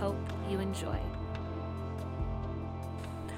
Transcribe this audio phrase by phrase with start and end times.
[0.00, 0.16] Hope
[0.48, 0.98] you enjoy.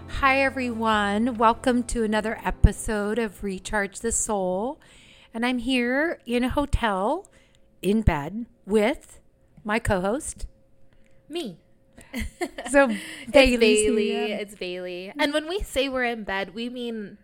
[0.07, 1.37] Hi, everyone.
[1.37, 4.81] Welcome to another episode of Recharge the Soul.
[5.35, 7.27] And I'm here in a hotel
[7.83, 9.21] in bed with
[9.65, 10.47] my co host.
[11.29, 11.59] Me.
[12.71, 14.11] So, It's Bailey.
[14.11, 14.39] here.
[14.39, 15.13] It's Bailey.
[15.19, 17.19] And when we say we're in bed, we mean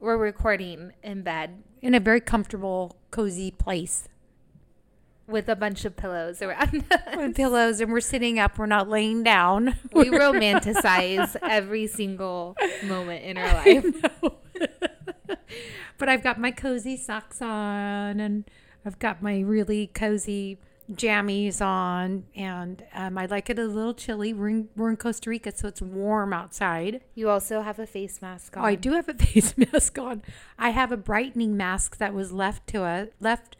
[0.00, 4.08] we're recording in bed in a very comfortable, cozy place
[5.30, 7.16] with a bunch of pillows around us.
[7.16, 8.58] with pillows, and we're sitting up.
[8.58, 9.76] We're not laying down.
[9.92, 14.02] We romanticize every single moment in our life.
[15.98, 18.44] but I've got my cozy socks on, and
[18.84, 20.58] I've got my really cozy
[20.92, 24.32] jammies on, and um, I like it a little chilly.
[24.32, 27.02] We're in, we're in Costa Rica, so it's warm outside.
[27.14, 28.62] You also have a face mask on.
[28.64, 30.22] Oh, I do have a face mask on.
[30.58, 33.56] I have a brightening mask that was left to us, left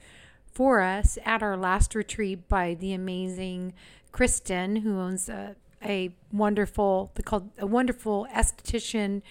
[0.52, 3.72] for us at our last retreat by the amazing
[4.12, 9.22] Kristen, who owns a, a wonderful, called a wonderful esthetician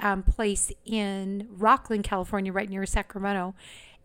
[0.00, 3.54] um, place in Rocklin, California, right near Sacramento.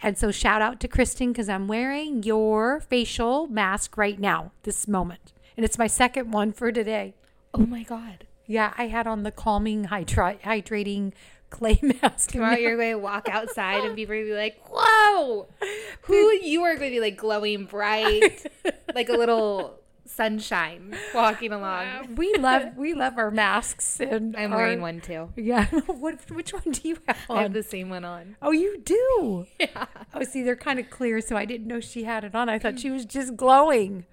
[0.01, 4.87] And so, shout out to Kristen because I'm wearing your facial mask right now, this
[4.87, 7.13] moment, and it's my second one for today.
[7.53, 8.25] Oh my god.
[8.47, 11.13] Yeah, I had on the calming, hydra- hydrating
[11.51, 12.31] clay mask.
[12.31, 15.47] Tomorrow you're going to walk outside and people are going to be like, whoa.
[16.03, 18.47] Who you are going to be like glowing bright,
[18.95, 22.15] like a little sunshine walking along.
[22.15, 25.29] we love we love our masks and I'm our- wearing one too.
[25.35, 28.35] Yeah, what which one do you have I have the same one on.
[28.41, 29.45] oh, you do.
[29.59, 29.85] Yeah.
[30.13, 32.49] Oh, see, they're kind of clear, so I didn't know she had it on.
[32.49, 32.79] I thought mm.
[32.79, 34.05] she was just glowing.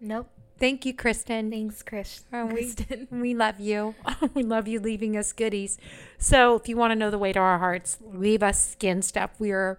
[0.00, 0.30] Nope.
[0.58, 1.50] Thank you, Kristen.
[1.50, 2.24] Thanks, Chris.
[2.32, 3.08] Oh, we, Kristen.
[3.20, 3.94] we love you.
[4.34, 5.78] we love you leaving us goodies.
[6.18, 9.32] So if you want to know the way to our hearts, leave us skin stuff.
[9.38, 9.78] We're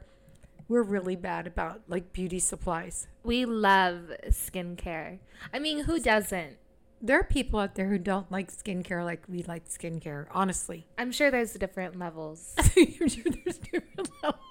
[0.68, 3.08] we're really bad about like beauty supplies.
[3.24, 5.20] We love skincare.
[5.54, 6.58] I mean, who doesn't?
[7.02, 10.86] There are people out there who don't like skincare like we like skincare, honestly.
[10.98, 12.54] I'm sure there's different levels.
[12.58, 14.42] I'm sure there's different levels.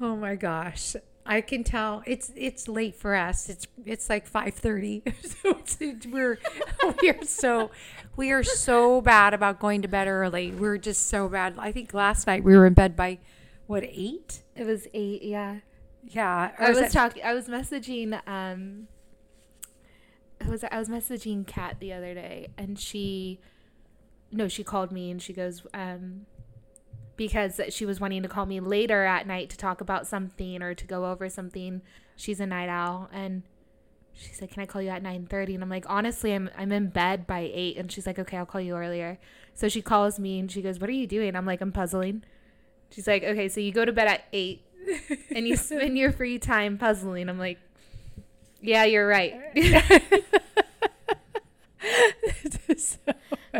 [0.00, 0.96] oh my gosh.
[1.26, 3.48] I can tell it's it's late for us.
[3.48, 5.02] It's it's like five thirty.
[5.22, 6.38] so it's, it's- we're
[7.02, 7.70] we are so
[8.16, 10.50] we are so bad about going to bed early.
[10.50, 11.54] We're just so bad.
[11.58, 13.18] I think last night we were in bed by
[13.66, 14.42] what eight?
[14.56, 15.58] It was eight, yeah.
[16.02, 17.22] Yeah, I is was talking.
[17.22, 18.20] I was messaging.
[18.26, 18.88] Um,
[20.42, 20.64] who was?
[20.64, 23.38] I was messaging Kat the other day, and she,
[24.32, 26.26] no, she called me and she goes, um,
[27.20, 30.72] because she was wanting to call me later at night to talk about something or
[30.74, 31.82] to go over something.
[32.16, 33.42] She's a night owl, and
[34.14, 35.56] she said, "Can I call you at 9.30?
[35.56, 37.76] And I'm like, honestly, I'm I'm in bed by eight.
[37.76, 39.18] And she's like, "Okay, I'll call you earlier."
[39.52, 42.24] So she calls me and she goes, "What are you doing?" I'm like, "I'm puzzling."
[42.90, 44.62] She's like, "Okay, so you go to bed at eight
[45.36, 47.28] and you spend your free time puzzling.
[47.28, 47.58] I'm like,
[48.62, 49.34] yeah, you're right.
[52.76, 53.12] So-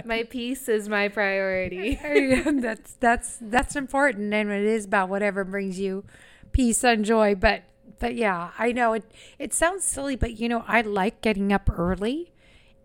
[0.04, 1.98] my peace is my priority.
[2.60, 6.04] that's that's that's important and it is about whatever brings you
[6.52, 7.62] peace and joy but
[7.98, 9.04] but yeah i know it
[9.38, 12.32] it sounds silly but you know i like getting up early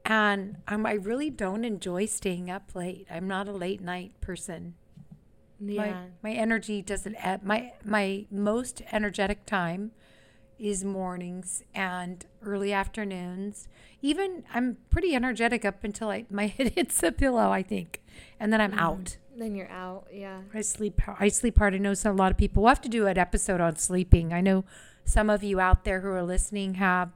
[0.06, 4.76] and um, i really don't enjoy staying up late i'm not a late night person
[5.60, 6.04] my, Yeah.
[6.22, 7.42] my energy doesn't ebb.
[7.44, 9.92] my my most energetic time
[10.58, 13.68] is mornings and early afternoons
[14.02, 18.02] even i'm pretty energetic up until I, my head hits the pillow i think
[18.40, 20.08] and then i'm out Then you're out.
[20.14, 20.40] Yeah.
[20.54, 21.02] I sleep.
[21.20, 21.76] I sleep hard.
[21.76, 22.64] I know some, a lot of people.
[22.64, 24.32] We'll have to do an episode on sleeping.
[24.32, 24.64] I know
[25.04, 27.12] some of you out there who are listening have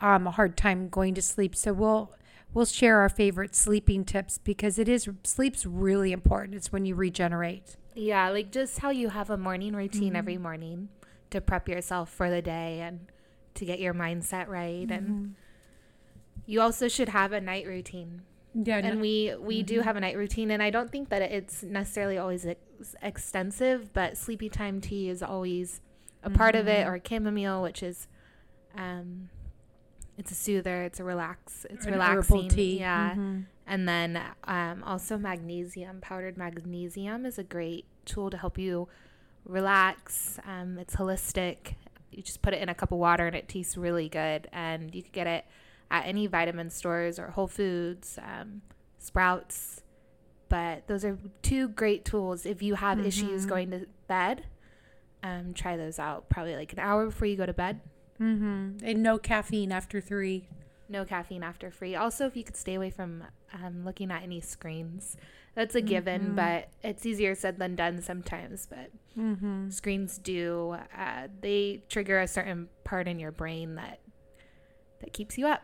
[0.00, 1.54] um, a hard time going to sleep.
[1.54, 2.10] So we'll
[2.52, 6.56] we'll share our favorite sleeping tips because it is sleep's really important.
[6.56, 7.76] It's when you regenerate.
[7.94, 8.30] Yeah.
[8.30, 10.88] Like just how you have a morning routine every morning
[11.30, 13.06] to prep yourself for the day and
[13.54, 14.90] to get your mindset right.
[14.90, 15.34] And
[16.46, 18.22] you also should have a night routine.
[18.54, 21.62] Yeah, and we we do have a night routine and i don't think that it's
[21.62, 25.80] necessarily always ex- extensive but sleepy time tea is always
[26.24, 28.08] a part of it or chamomile which is
[28.76, 29.28] um
[30.18, 32.78] it's a soother it's a relax it's An relaxing tea.
[32.80, 33.44] yeah Mhm.
[33.68, 38.88] and then um also magnesium powdered magnesium is a great tool to help you
[39.44, 41.74] relax um it's holistic
[42.10, 44.94] you just put it in a cup of water and it tastes really good and
[44.94, 45.44] you could get it
[45.90, 48.62] at any vitamin stores or Whole Foods, um,
[48.98, 49.82] Sprouts.
[50.48, 53.48] But those are two great tools if you have issues Mhm.
[53.48, 54.44] going to bed.
[55.22, 57.80] Um, try those out probably like an hour before you go to bed.
[58.20, 58.84] Mm-hmm.
[58.84, 60.48] And no caffeine after three.
[60.88, 61.94] No caffeine after three.
[61.96, 65.16] Also, if you could stay away from um, looking at any screens,
[65.54, 66.36] that's a given, Mhm.
[66.36, 68.66] but it's easier said than done sometimes.
[68.66, 69.70] But Mm-hmm.
[69.70, 73.98] screens do uh, they trigger a certain part in your brain that
[75.00, 75.62] that keeps you up.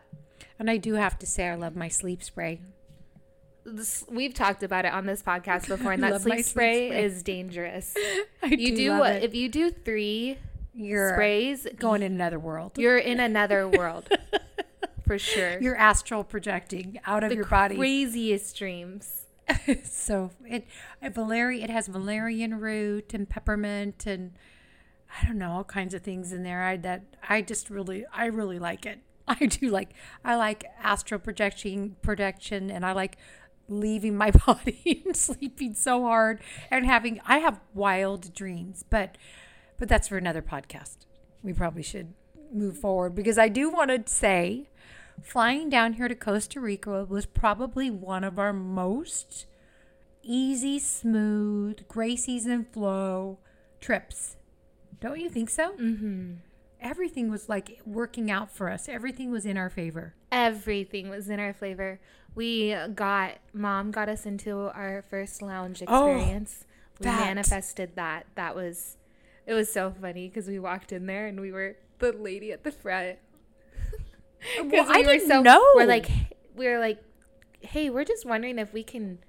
[0.59, 2.59] And I do have to say, I love my sleep spray.
[3.65, 6.45] This, we've talked about it on this podcast before, and that love my sleep sleep
[6.45, 7.03] spray, spray.
[7.05, 7.93] is dangerous.
[8.43, 9.23] I You do, love it.
[9.23, 10.37] if you do three
[10.73, 12.77] You're sprays, going in another world.
[12.77, 14.09] you're in another world
[15.05, 15.59] for sure.
[15.61, 17.75] You're astral projecting out of the your body.
[17.75, 19.25] craziest dreams.
[19.83, 20.65] so it
[21.13, 24.33] valerian it has valerian root and peppermint and
[25.09, 26.63] I don't know all kinds of things in there.
[26.63, 28.99] I that I just really I really like it.
[29.27, 29.89] I do like
[30.23, 33.17] I like astral projection projection and I like
[33.69, 36.41] leaving my body and sleeping so hard
[36.71, 39.17] and having I have wild dreams, but
[39.77, 40.97] but that's for another podcast.
[41.43, 42.13] We probably should
[42.51, 44.69] move forward because I do want to say
[45.21, 49.45] flying down here to Costa Rica was probably one of our most
[50.23, 53.39] easy, smooth, Gracie's and flow
[53.79, 54.35] trips.
[54.99, 55.71] Don't you think so?
[55.73, 56.33] Mm-hmm.
[56.81, 58.87] Everything was like working out for us.
[58.89, 60.13] Everything was in our favor.
[60.31, 61.99] Everything was in our flavor.
[62.35, 66.65] We got mom got us into our first lounge Oh, experience.
[66.99, 67.19] we that.
[67.19, 68.27] manifested that.
[68.35, 68.97] That was
[69.47, 72.63] it was so funny because we walked in there and we were the lady at
[72.63, 73.17] the front.
[74.57, 75.63] Well, Because I didn't so know.
[75.75, 76.09] we're like
[76.55, 76.99] we were like,
[77.61, 79.19] hey, we're just wondering if we can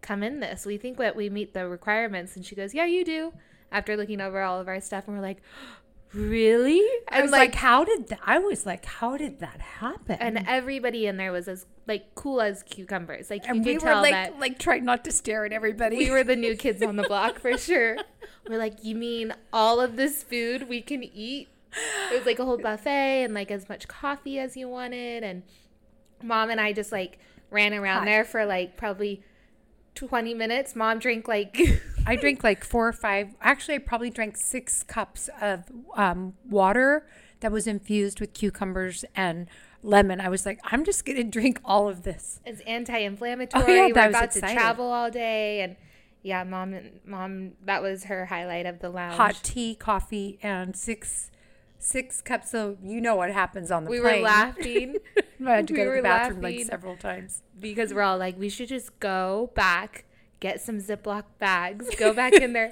[0.00, 0.64] come in this.
[0.66, 3.32] We think that we meet the requirements, and she goes, yeah, you do.
[3.70, 5.42] After looking over all of our stuff, and we're like,
[6.14, 6.86] really?
[7.08, 8.20] I was like, how did that?
[8.24, 10.16] I was like, how did that happen?
[10.20, 13.30] and everybody in there was as like cool as cucumbers.
[13.30, 15.96] Like you and we were tell like, like trying not to stare at everybody.
[15.98, 17.96] we were the new kids on the block for sure.
[18.48, 21.48] We're like, you mean all of this food we can eat?
[22.10, 25.22] It was like a whole buffet and like as much coffee as you wanted.
[25.22, 25.42] And
[26.22, 27.18] mom and I just like
[27.50, 28.04] ran around Hi.
[28.06, 29.22] there for like probably
[29.94, 30.76] 20 minutes.
[30.76, 31.58] Mom drank like
[32.06, 33.34] I drank like four or five.
[33.40, 35.64] Actually, I probably drank six cups of
[35.94, 37.06] um, water
[37.40, 39.48] that was infused with cucumbers and
[39.82, 40.20] lemon.
[40.20, 42.40] I was like, I'm just gonna drink all of this.
[42.44, 43.64] it's anti-inflammatory.
[43.64, 45.76] Oh, yeah, We're about to travel all day and
[46.22, 49.16] yeah, mom mom that was her highlight of the lounge.
[49.16, 51.30] Hot tea, coffee, and six
[51.78, 54.16] six cups of you know what happens on the we plane.
[54.20, 54.96] were laughing
[55.46, 57.42] I had to we go to the bathroom like several times.
[57.58, 60.04] because we're all like, we should just go back,
[60.40, 62.70] get some Ziploc bags, go back in there,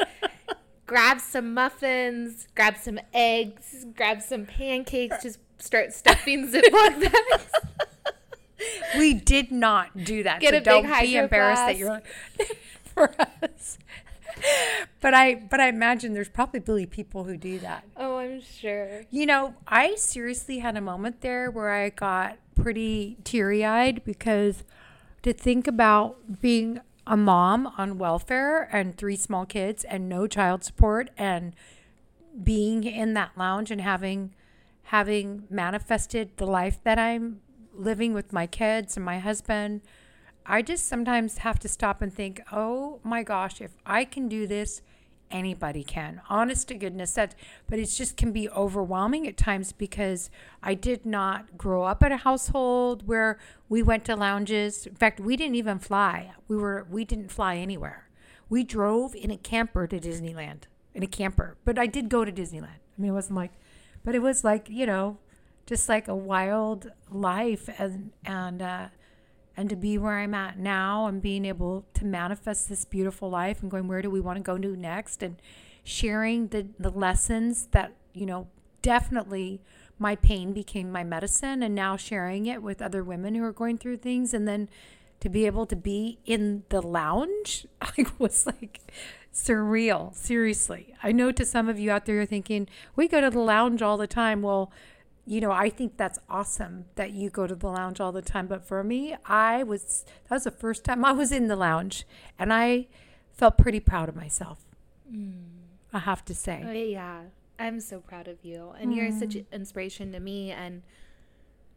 [0.86, 7.50] grab some muffins, grab some eggs, grab some pancakes, just start stuffing Ziploc bags.
[8.98, 10.40] We did not do that.
[10.40, 12.02] Get so a don't be hydro embarrassed that you're
[12.94, 13.78] for us.
[15.00, 17.84] But I but I imagine there's probably people who do that.
[17.96, 19.02] Oh, I'm sure.
[19.10, 24.64] You know, I seriously had a moment there where I got pretty teary eyed because
[25.22, 30.64] to think about being a mom on welfare and three small kids and no child
[30.64, 31.54] support and
[32.42, 34.34] being in that lounge and having
[34.84, 37.40] having manifested the life that I'm
[37.74, 39.82] living with my kids and my husband,
[40.48, 44.46] I just sometimes have to stop and think, oh my gosh, if I can do
[44.46, 44.80] this,
[45.30, 46.22] anybody can.
[46.28, 47.34] Honest to goodness, that
[47.68, 50.30] but it just can be overwhelming at times because
[50.62, 53.38] I did not grow up in a household where
[53.68, 54.86] we went to lounges.
[54.86, 56.32] In fact, we didn't even fly.
[56.48, 58.08] We were we didn't fly anywhere.
[58.48, 60.62] We drove in a camper to Disneyland
[60.94, 61.56] in a camper.
[61.64, 62.80] But I did go to Disneyland.
[62.96, 63.52] I mean, it wasn't like,
[64.04, 65.18] but it was like you know,
[65.66, 68.88] just like a wild life and and uh,
[69.56, 73.62] and to be where I'm at now and being able to manifest this beautiful life
[73.62, 75.22] and going where do we want to go to next?
[75.22, 75.40] And
[75.84, 78.48] sharing the the lessons that you know
[78.82, 79.60] definitely
[79.98, 83.78] my pain became my medicine and now sharing it with other women who are going
[83.78, 84.34] through things.
[84.34, 84.68] And then
[85.20, 88.80] to be able to be in the lounge I was like
[89.32, 90.94] surreal seriously.
[91.02, 93.80] I know to some of you out there you're thinking we go to the lounge
[93.80, 94.42] all the time.
[94.42, 94.70] Well
[95.26, 98.46] you know i think that's awesome that you go to the lounge all the time
[98.46, 102.06] but for me i was that was the first time i was in the lounge
[102.38, 102.86] and i
[103.32, 104.64] felt pretty proud of myself
[105.12, 105.32] mm.
[105.92, 107.20] i have to say Oh, yeah.
[107.58, 108.72] I'm so proud of you.
[108.78, 109.36] And you're such mm.
[109.40, 110.82] an inspiration to me and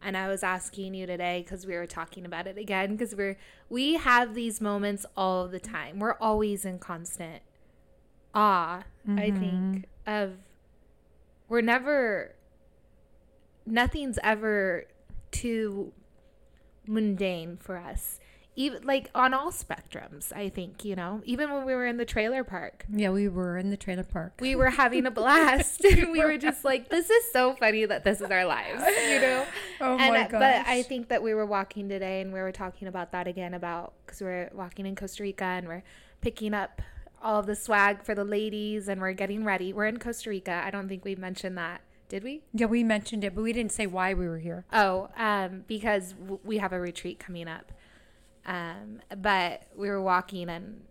[0.02, 3.36] and I was asking you today cuz we were talking about it again cuz we're
[3.68, 5.98] we have these moments all the time.
[5.98, 7.42] We're always in constant
[8.34, 10.10] awe, I think, mm-hmm.
[10.10, 10.38] of
[11.48, 12.34] we're never
[13.70, 14.84] nothing's ever
[15.30, 15.92] too
[16.86, 18.18] mundane for us.
[18.56, 22.04] Even like on all spectrums, I think, you know, even when we were in the
[22.04, 24.34] trailer park, Yeah, we were in the trailer park.
[24.40, 25.82] we were having a blast.
[25.84, 29.20] and we were just like, this is so funny that this is our lives, you
[29.20, 29.46] know?
[29.80, 32.88] oh and, uh, But I think that we were walking today and we were talking
[32.88, 35.84] about that again about because we're walking in Costa Rica and we're
[36.20, 36.82] picking up
[37.22, 39.72] all of the swag for the ladies and we're getting ready.
[39.72, 40.60] We're in Costa Rica.
[40.64, 41.82] I don't think we mentioned that.
[42.10, 42.42] Did we?
[42.52, 44.66] yeah, we mentioned it, but we didn't say why we were here.
[44.72, 47.72] Oh, um, because w- we have a retreat coming up.
[48.44, 50.82] Um, but we were walking and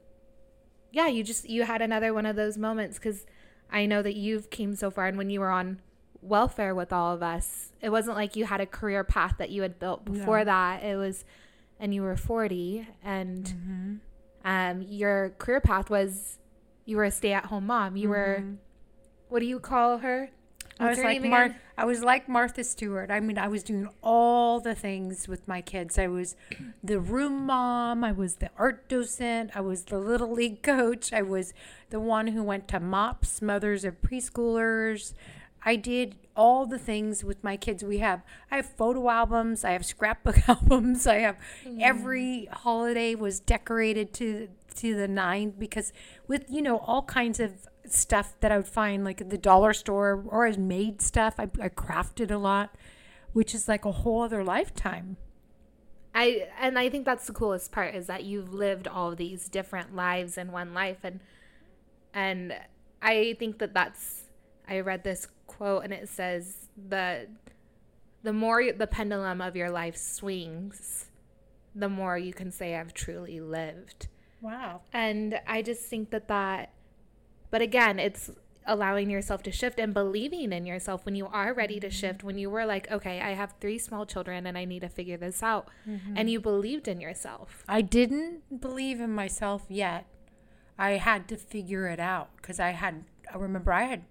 [0.92, 3.26] yeah, you just you had another one of those moments because
[3.72, 5.82] I know that you've came so far, and when you were on
[6.22, 9.62] welfare with all of us, it wasn't like you had a career path that you
[9.62, 10.46] had built before No.
[10.46, 10.84] that.
[10.84, 11.26] It was,
[11.80, 13.96] and you were forty, and Mm-hmm.
[14.50, 16.40] um, your career path was
[16.86, 17.96] you were a stay-at-home mom.
[17.96, 18.44] You were
[19.28, 20.30] what do you call her?
[20.80, 21.60] I was like Mar- again?
[21.78, 23.12] I was like Martha Stewart.
[23.12, 25.98] I mean, I was doing all the things with my kids.
[25.98, 26.36] I was
[26.84, 28.04] the room mom.
[28.04, 29.52] I was the art docent.
[29.56, 31.12] I was the little league coach.
[31.14, 31.54] I was
[31.90, 35.14] the one who went to MOPS, mothers of preschoolers.
[35.64, 37.84] I did all the things with my kids.
[37.84, 39.66] We have I have photo albums.
[39.66, 41.06] I have scrapbook albums.
[41.06, 41.38] I have
[41.82, 45.92] every holiday was decorated to to the nine because
[46.28, 49.74] with you know all kinds of stuff that I would find like at the dollar
[49.74, 51.36] store or as made stuff.
[51.38, 52.76] I, I crafted a lot,
[53.34, 55.18] which is like a whole other lifetime.
[56.14, 59.96] I and I think that's the coolest part is that you've lived all these different
[59.96, 61.20] lives in one life and
[62.14, 62.56] and
[63.02, 64.24] I think that that's
[64.68, 67.28] I read this quote and it says the
[68.24, 71.06] the more the pendulum of your life swings
[71.76, 74.08] the more you can say I've truly lived.
[74.42, 74.82] Wow.
[74.94, 76.74] And I just think that that,
[77.52, 78.32] but again, it's
[78.66, 81.94] allowing yourself to shift and believing in yourself when you are ready to mm-hmm.
[81.94, 82.24] shift.
[82.24, 85.18] When you were like, okay, I have three small children and I need to figure
[85.18, 85.68] this out.
[85.88, 86.14] Mm-hmm.
[86.16, 87.64] And you believed in yourself.
[87.68, 90.06] I didn't believe in myself yet.
[90.78, 93.04] I had to figure it out because I had.
[93.34, 94.04] I remember I had.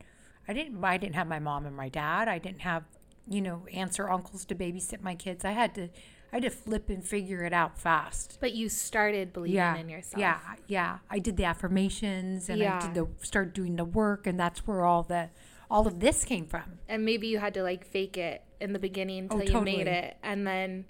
[0.47, 0.85] I didn't.
[0.85, 2.29] I didn't have my mom and my dad.
[2.29, 2.85] I didn't have,
[3.27, 5.45] you know, aunts or uncles to babysit my kids.
[5.45, 5.89] I had to.
[6.33, 8.37] I had to flip and figure it out fast.
[8.41, 10.21] But you started believing yeah, in yourself.
[10.21, 10.99] Yeah, yeah.
[11.11, 14.85] I did the affirmations and I did the start doing the work, and that's where
[14.85, 15.31] all the
[15.71, 16.79] all of this came from.
[16.89, 19.87] And maybe you had to like fake it in the beginning until Oh, you made
[19.87, 20.17] it.
[20.23, 20.87] And then,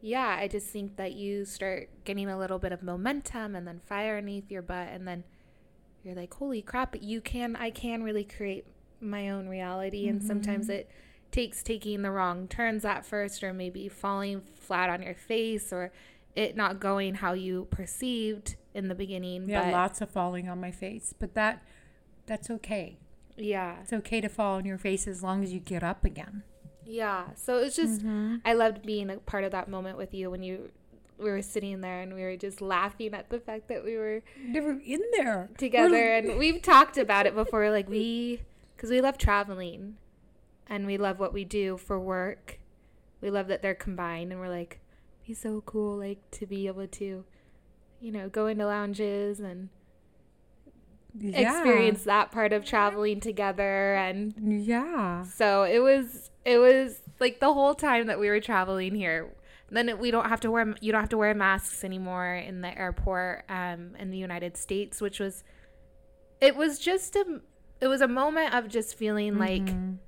[0.00, 3.80] yeah, I just think that you start getting a little bit of momentum and then
[3.86, 4.88] fire underneath your butt.
[4.88, 5.24] And then
[6.02, 8.66] you're like, holy crap, you can, I can really create
[9.00, 10.08] my own reality.
[10.08, 10.72] And sometimes Mm-hmm.
[10.72, 10.90] it
[11.32, 15.90] takes taking the wrong turns at first, or maybe falling flat on your face, or
[16.36, 19.48] it not going how you perceived in the beginning.
[19.48, 21.62] Yeah, but lots of falling on my face, but that
[22.26, 22.98] that's okay.
[23.36, 23.76] yeah.
[23.82, 26.44] It's okay to fall on your face as long as you get up again.
[26.84, 27.24] Yeah.
[27.34, 28.36] So it's just Mm-hmm.
[28.44, 30.70] I loved being a part of that moment with you when you
[31.18, 34.22] we were sitting there and we were just laughing at the fact that we were
[34.44, 38.40] Never in there together We're- and we've talked about it before like we
[38.76, 39.96] cuz we love traveling
[40.72, 42.58] and we love what we do for work.
[43.20, 44.80] We love that they're combined and we're like
[45.26, 47.24] be so cool like to be able to
[48.00, 49.68] you know go into lounges and
[51.16, 51.38] yeah.
[51.38, 55.24] experience that part of traveling together and Yeah.
[55.24, 59.34] So it was it was like the whole time that we were traveling here.
[59.70, 62.62] Then it, we don't have to wear you don't have to wear masks anymore in
[62.62, 65.44] the airport um, in the United States, which was
[66.40, 67.40] it was just a
[67.80, 69.98] it was a moment of just feeling like Mhm.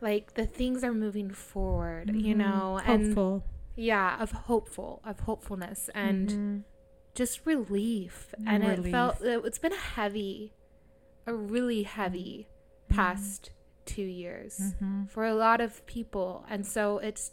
[0.00, 2.38] Like the things are moving forward, you Mhm.
[2.38, 3.42] know, and
[3.76, 6.64] yeah, of hopeful of hopefulness and Mhm.
[7.14, 8.34] just relief.
[8.46, 10.54] And it felt it, it's been a heavy,
[11.26, 12.48] a really heavy
[12.88, 13.50] past
[13.84, 15.08] two years Mhm.
[15.08, 16.44] for a lot of people.
[16.48, 17.32] And so it's,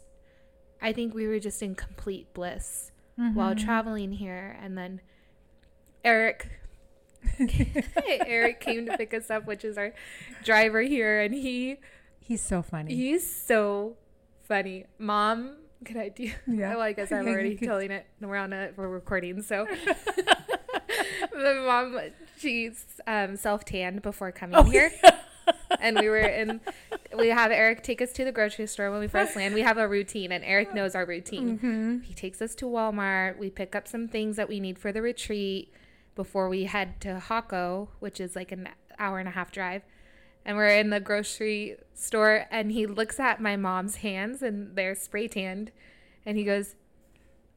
[0.80, 2.92] I think we were just in complete bliss
[3.34, 3.64] while Mhm.
[3.64, 4.56] traveling here.
[4.60, 5.00] And then
[6.04, 6.48] Eric,
[8.06, 9.92] Eric came to pick us up, which is our
[10.44, 11.20] driver here.
[11.20, 11.78] And he,
[12.28, 12.94] He's so funny.
[12.94, 13.96] he's so
[14.42, 14.84] funny.
[14.98, 16.30] Mom, can I do?
[16.46, 16.70] Yeah.
[16.74, 18.06] Well, I guess I'm Yeah, already telling it.
[18.20, 19.40] We're on a, we're recording.
[19.42, 19.66] So
[21.32, 21.98] the mom,
[22.38, 24.92] she's um, self tanned before coming Oh, here.
[25.80, 26.60] and we were in
[27.16, 29.54] we have Eric take us to the grocery store when we first land.
[29.54, 31.58] We have a routine and Eric knows our routine.
[31.58, 32.04] Mhm.
[32.04, 33.38] He takes us to Walmart.
[33.38, 35.72] We pick up some things that we need for the retreat
[36.14, 38.68] before we head to Jacó, which is like an
[38.98, 39.82] hour and a half drive.
[40.48, 44.94] And we're in the grocery store and he looks at my mom's hands and they're
[44.94, 45.72] spray tanned
[46.24, 46.74] and he goes,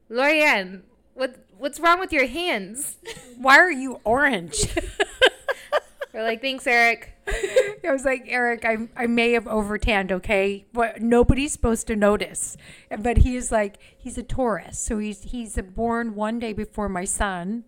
[0.09, 0.83] Lori Ann,
[1.13, 2.97] what what's wrong with your hands?
[3.37, 4.67] Why are you orange?
[6.13, 7.17] We're like, thanks, Eric.
[7.27, 10.65] I was like, Eric, I, I may have over tanned, okay?
[10.73, 12.57] But nobody's supposed to notice.
[12.99, 14.77] But he is like, he's a Taurus.
[14.77, 17.63] So he's he's born one day before my son,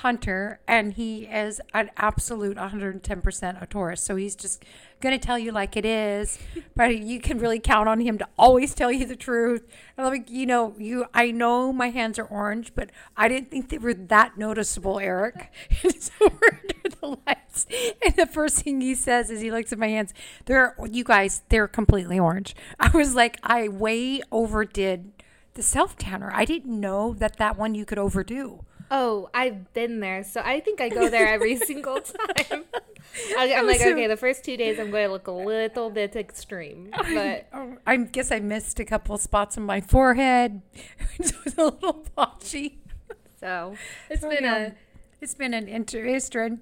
[0.00, 4.02] Hunter, and he is an absolute 110% a Taurus.
[4.02, 4.62] So he's just
[5.00, 6.38] going to tell you like it is,
[6.76, 9.66] but you can really count on him to always tell you the truth.
[9.96, 13.70] And like, you know, you I know my hands are orange, but I didn't think
[13.70, 15.50] they were that noticeable, Eric.
[15.82, 17.66] and so we're under the lights.
[18.04, 20.12] And the first thing he says is he looks at my hands.
[20.44, 22.54] They're you guys, they're completely orange.
[22.78, 25.12] I was like, I way overdid
[25.54, 26.30] the self tanner.
[26.34, 28.62] I didn't know that that one you could overdo.
[28.90, 30.22] Oh, I've been there.
[30.24, 32.64] So I think I go there every single time.
[33.38, 35.90] I, am like, So- okay, the first two days I'm going to look a little
[35.90, 36.90] bit extreme.
[37.14, 40.60] But Oh, I guess I missed a couple spots on my forehead.
[41.18, 42.78] it was a little blotchy.
[43.40, 43.74] so
[44.10, 44.72] it's So, been yeah, a.
[45.20, 46.04] it's been an inter-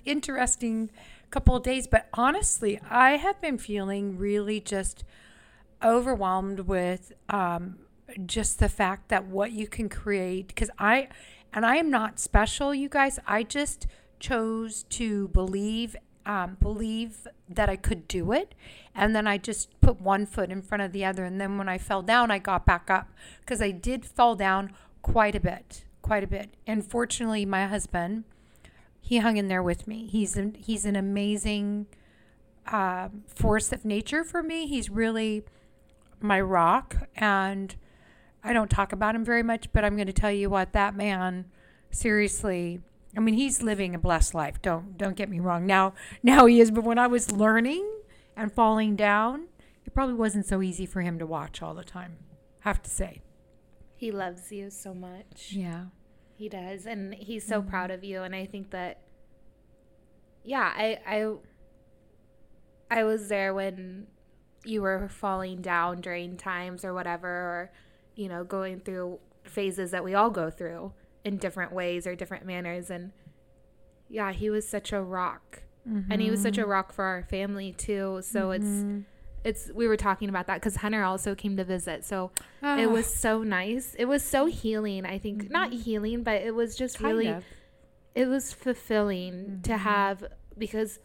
[0.05, 0.91] interesting
[1.31, 5.03] couple of days, but honestly, I have been feeling really just
[5.83, 7.79] overwhelmed with um,
[8.27, 10.47] just the fact that what you can create.
[10.49, 11.09] Because I,
[11.55, 13.19] and I am not special, you guys.
[13.27, 13.87] I just
[14.21, 15.97] chose to believe,
[16.27, 18.55] um, believe that I could do it,
[18.95, 21.25] and then I just put one foot in front of the other.
[21.25, 23.09] And then when I fell down, I got back up
[23.41, 26.55] because I did fall down quite a bit, quite a bit.
[26.67, 28.25] And fortunately, my husband
[29.05, 30.07] he hung in there with me.
[30.07, 31.87] He's an, he's an amazing
[32.73, 34.67] um, force of nature for me.
[34.67, 35.45] He's really
[36.23, 37.77] my rock, and
[38.45, 40.95] I don't talk about him very much, but I'm going to tell you what that
[40.95, 41.47] man
[41.91, 42.81] seriously.
[43.17, 44.61] I mean, he's living a blessed life.
[44.61, 45.67] Don't don't get me wrong.
[45.67, 47.89] Now now he is, but when I was learning
[48.37, 49.47] and falling down,
[49.85, 52.19] it probably wasn't so easy for him to watch all the time.
[52.61, 53.23] Have to say.
[53.97, 55.53] He loves you so much.
[55.53, 55.87] Yeah.
[56.37, 57.99] He does, and he's so proud mm-hmm.
[57.99, 58.23] of you.
[58.23, 59.01] And I think that,
[60.43, 61.35] yeah, I, I,
[62.91, 64.09] I was there when
[64.65, 67.73] you were falling down during times or whatever, or
[68.15, 70.93] you know, going through phases that we all go through
[71.25, 72.91] in different ways or different manners.
[72.91, 73.13] And
[74.09, 76.71] yeah, he was such a rock, and he was such a mm-hmm.
[76.71, 78.21] rock for our family too.
[78.23, 78.65] So it's.
[78.65, 79.01] Mm-hmm.
[79.45, 82.31] It's we were talking about that because Hunter also came to visit, so
[82.63, 83.95] it Ah, was so nice.
[83.99, 85.05] It was so healing.
[85.05, 85.81] I think not mm-hmm.
[85.83, 87.45] healing, but it was just kind really of.
[88.15, 90.25] it was fulfilling to have
[90.57, 90.99] because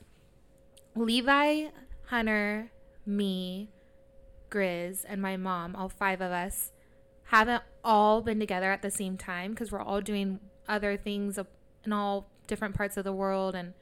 [0.96, 1.66] Levi,
[2.06, 2.72] Hunter,
[3.06, 3.72] me,
[4.50, 6.72] Grizz, and my mom, all five of us,
[7.30, 11.38] haven't all been together at the same time because we're all doing other things
[11.86, 13.74] in all different parts of the world and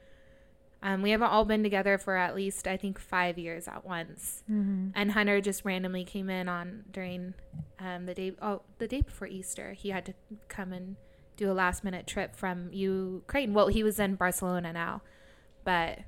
[0.82, 4.44] um, we haven't all been together for at least I think five years at once.
[4.50, 4.90] Mm-hmm.
[4.94, 7.34] And Hunter just randomly came in on during
[7.80, 9.72] um, the day oh the day before Easter.
[9.72, 10.14] He had to
[10.48, 10.96] come and
[11.36, 13.54] do a last minute trip from Ukraine.
[13.54, 15.02] Well, he was in Barcelona now,
[15.64, 16.00] but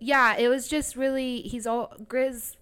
[0.00, 2.54] yeah, it was just really he's all Grizz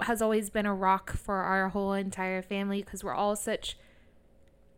[0.00, 3.76] has always been a rock for our whole entire family because we're all such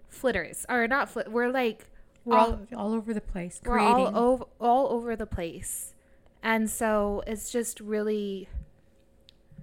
[0.09, 1.31] flitters or not flit.
[1.31, 1.91] We're like
[2.25, 3.61] We're all- all, over the place.
[3.65, 3.95] we're creating.
[3.95, 5.95] all over all over the place
[6.43, 8.49] and so it's just really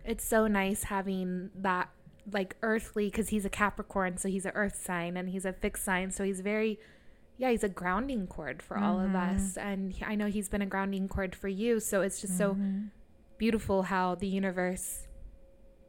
[0.05, 1.89] it's so nice having that
[2.31, 5.83] like earthly because he's a capricorn so he's an earth sign and he's a fixed
[5.83, 6.79] sign so he's very
[7.37, 9.35] yeah he's a grounding cord for all of mm-hmm.
[9.35, 12.51] us and i know he's been a grounding cord for you so it's just so
[12.53, 12.85] mm-hmm.
[13.37, 15.06] beautiful how the universe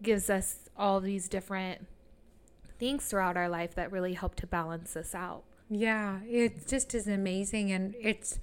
[0.02, 1.86] gives us all these different
[2.78, 7.06] things throughout our life that really help to balance us out Yeah, it just is
[7.08, 8.38] amazing, and it's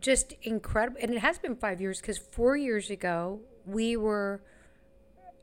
[0.00, 0.98] just incredible.
[1.02, 4.40] And it has been five years because four years ago we were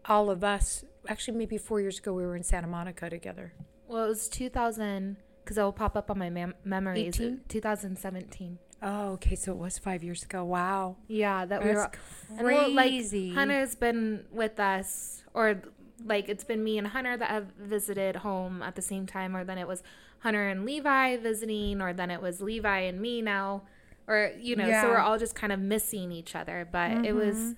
[0.06, 0.84] all of us.
[1.08, 3.54] Actually, maybe four years ago we were in Santa Monica together.
[3.88, 7.16] Well, it was 2000 because it will pop up on my mem- memories.
[7.20, 7.42] 18?
[7.48, 8.58] 2017.
[8.82, 10.44] Oh, okay, so it was five years ago.
[10.46, 11.98] Wow, Yeah, that we that's
[12.30, 12.38] were.
[12.38, 13.34] And well, like crazy.
[13.34, 15.62] Hunter's been with us, or
[16.06, 19.44] like it's been me and Hunter that have visited home at the same time, or
[19.44, 19.82] then it was
[20.20, 23.64] Hunter and Levi visiting, or then it was Levi and me now,
[24.08, 24.84] or you know, Yeah.
[24.84, 26.68] so we're all just kind of missing each other.
[26.72, 27.18] But it mm-hmm.
[27.18, 27.56] was,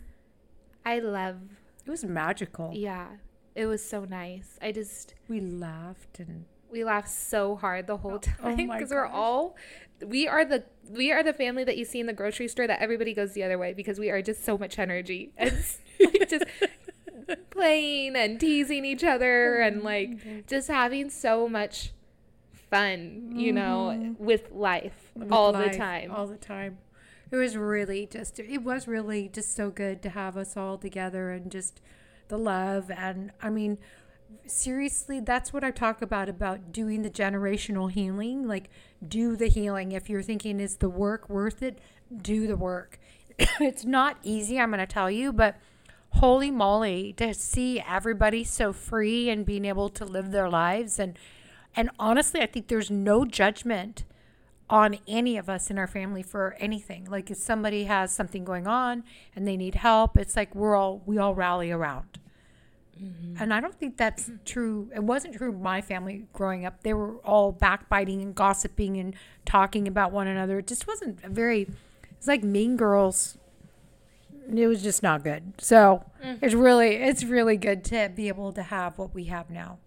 [0.86, 1.36] I love,
[1.86, 2.72] it was magical.
[2.74, 3.08] yeah,
[3.56, 4.58] it was so nice.
[4.62, 8.92] I just We laughed and we laughed so hard the whole Oh time oh because
[8.92, 9.56] we're all
[10.06, 12.82] we are the we are the family that you see in the grocery store that
[12.82, 15.54] everybody goes the other way because we are just so much energy and
[16.00, 16.46] like just
[17.50, 21.92] playing and teasing each other oh and like just having so much
[22.54, 24.24] fun you know mm-hmm.
[24.24, 26.78] with life with all life the time all the time.
[27.32, 28.40] It was really just.
[28.40, 31.80] It was really just so good to have us all together and just
[32.28, 33.80] the love and I mean
[34.46, 38.70] seriously that's what I talk about about doing the generational healing like
[39.08, 41.80] do the healing if you're thinking is the work worth it
[42.22, 43.00] do the work
[43.60, 45.56] it's not easy, I'm going to tell you, but
[46.14, 51.18] holy moly, to see everybody so free and being able to live their lives and
[51.76, 54.04] and honestly, I think there's no judgment
[54.72, 57.06] on any of us in our family for anything.
[57.06, 59.04] Like if somebody has something going on
[59.36, 62.20] and they need help, it's like we're all we all rally around.
[63.02, 63.42] Mm-hmm.
[63.42, 64.90] And I don't think that's true.
[64.94, 66.84] It wasn't true my family growing up.
[66.84, 70.60] They were all backbiting and gossiping and talking about one another.
[70.60, 71.68] It just wasn't very
[72.12, 73.38] it's like mean girls.
[74.54, 75.54] It was just not good.
[75.60, 76.44] So mm-hmm.
[76.44, 79.80] it's really it's really good to be able to have what we have now.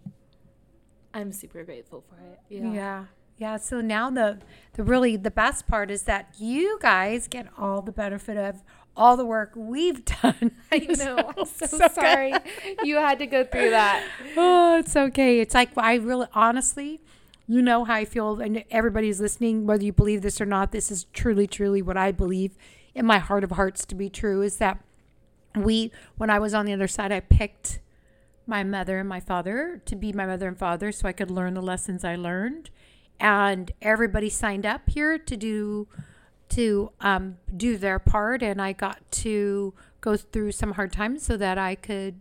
[1.14, 2.40] I'm super grateful for it.
[2.48, 2.72] Yeah.
[2.72, 3.04] Yeah.
[3.38, 4.38] Yeah, so now the
[4.74, 8.62] the really the best part is that you guys get all the benefit of
[8.96, 10.52] all the work we've done.
[10.70, 11.32] I know.
[11.36, 12.34] I'm so, so sorry
[12.82, 14.06] you had to go through that.
[14.36, 15.40] Oh, it's okay.
[15.40, 17.00] It's like I really honestly,
[17.46, 20.72] you know how I feel and everybody's listening whether you believe this or not.
[20.72, 22.56] This is truly truly what I believe
[22.94, 24.78] in my heart of hearts to be true is that
[25.54, 27.80] we when I was on the other side I picked
[28.46, 31.54] my mother and my father to be my mother and father so I could learn
[31.54, 32.70] the lessons I learned
[33.20, 35.88] and everybody signed up here to do
[36.52, 41.36] to um, do their part and i got to go through some hard times so
[41.36, 42.20] that i could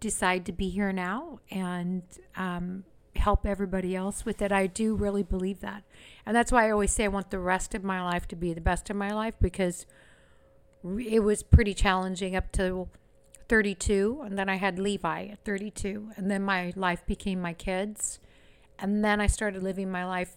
[0.00, 2.02] decide to be here now and
[2.36, 2.84] um,
[3.18, 4.52] help everybody else with it.
[4.52, 5.82] I do really believe that.
[6.24, 8.52] And that's why i always say i want the rest of my life to be
[8.52, 9.86] the best of my life because
[10.84, 12.88] it was pretty challenging up to
[13.48, 18.20] 32 and then i had levi at 32 and then my life became my kids.
[18.78, 20.36] And then I started living my life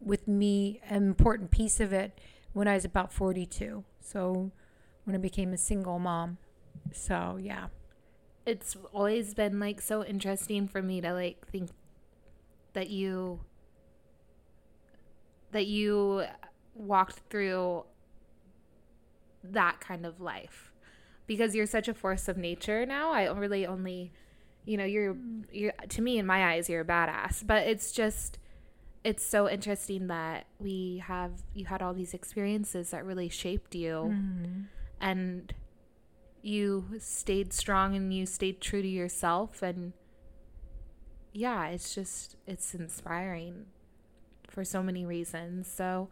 [0.00, 2.18] with me, an important piece of it
[2.52, 3.84] when I was about 42.
[4.00, 4.50] So
[5.04, 6.38] when I became a single mom.
[6.92, 7.66] So, yeah.
[8.46, 11.70] It's always been like so interesting for me to like think
[12.72, 13.40] that you
[15.52, 16.24] that you
[16.74, 17.84] walked through
[19.42, 20.72] that kind of life
[21.26, 23.12] because you're such a force of nature now.
[23.12, 24.12] I really only
[24.64, 25.16] you know you're
[25.52, 28.38] you're to me in my eyes you're a badass but it's just
[29.02, 34.12] it's so interesting that we have you had all these experiences that really shaped you.
[34.12, 34.62] Mm-hmm.
[35.00, 35.54] and
[36.42, 39.62] you stayed strong and you stayed true to yourself.
[39.62, 39.92] And
[41.32, 43.66] yeah it's just it's inspiring
[44.48, 45.70] for so many reasons.
[45.70, 46.08] So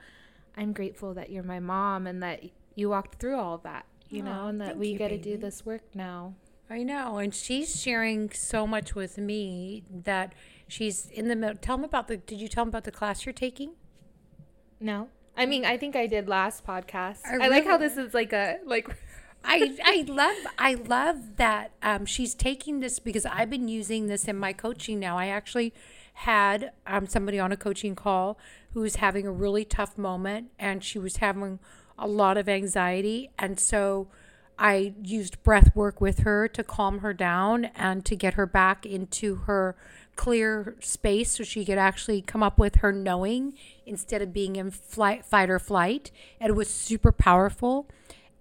[0.57, 2.43] i'm grateful that you're my mom and that
[2.75, 5.65] you walked through all of that you know and that we get to do this
[5.65, 6.35] work now.
[6.71, 10.35] I know, and she's sharing so much with me that
[10.69, 11.57] she's in the middle.
[11.57, 12.19] Tell them about the.
[12.19, 13.73] Did you tell them about the class you're taking?
[14.81, 17.21] No, I mean I think I did last podcast.
[17.27, 18.89] I, I like how this is like a like.
[19.45, 24.29] I I love I love that um, she's taking this because I've been using this
[24.29, 25.19] in my coaching now.
[25.19, 25.75] I actually
[26.13, 28.39] had um, somebody on a coaching call
[28.75, 31.59] who was having a really tough moment, and she was having
[31.99, 34.09] a lot of anxiety, and so
[34.59, 38.85] I used breath work with her to calm her down and to get her back
[38.85, 39.77] into her
[40.19, 43.55] clear space so she could actually come up with her knowing
[43.87, 46.11] instead of being in flight, fight or flight.
[46.41, 47.89] And it was super powerful.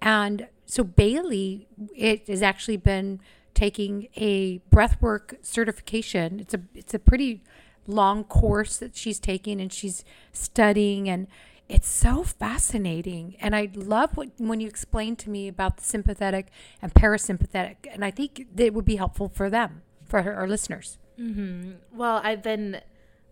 [0.01, 3.21] And so Bailey, it has actually been
[3.53, 6.39] taking a breathwork certification.
[6.39, 7.43] It's a it's a pretty
[7.85, 11.27] long course that she's taking and she's studying and
[11.69, 13.35] it's so fascinating.
[13.39, 16.47] And I love what, when you explain to me about the sympathetic
[16.81, 17.75] and parasympathetic.
[17.91, 20.97] And I think it would be helpful for them, for our listeners.
[21.19, 21.71] Mm-hmm.
[21.93, 22.81] Well, I've been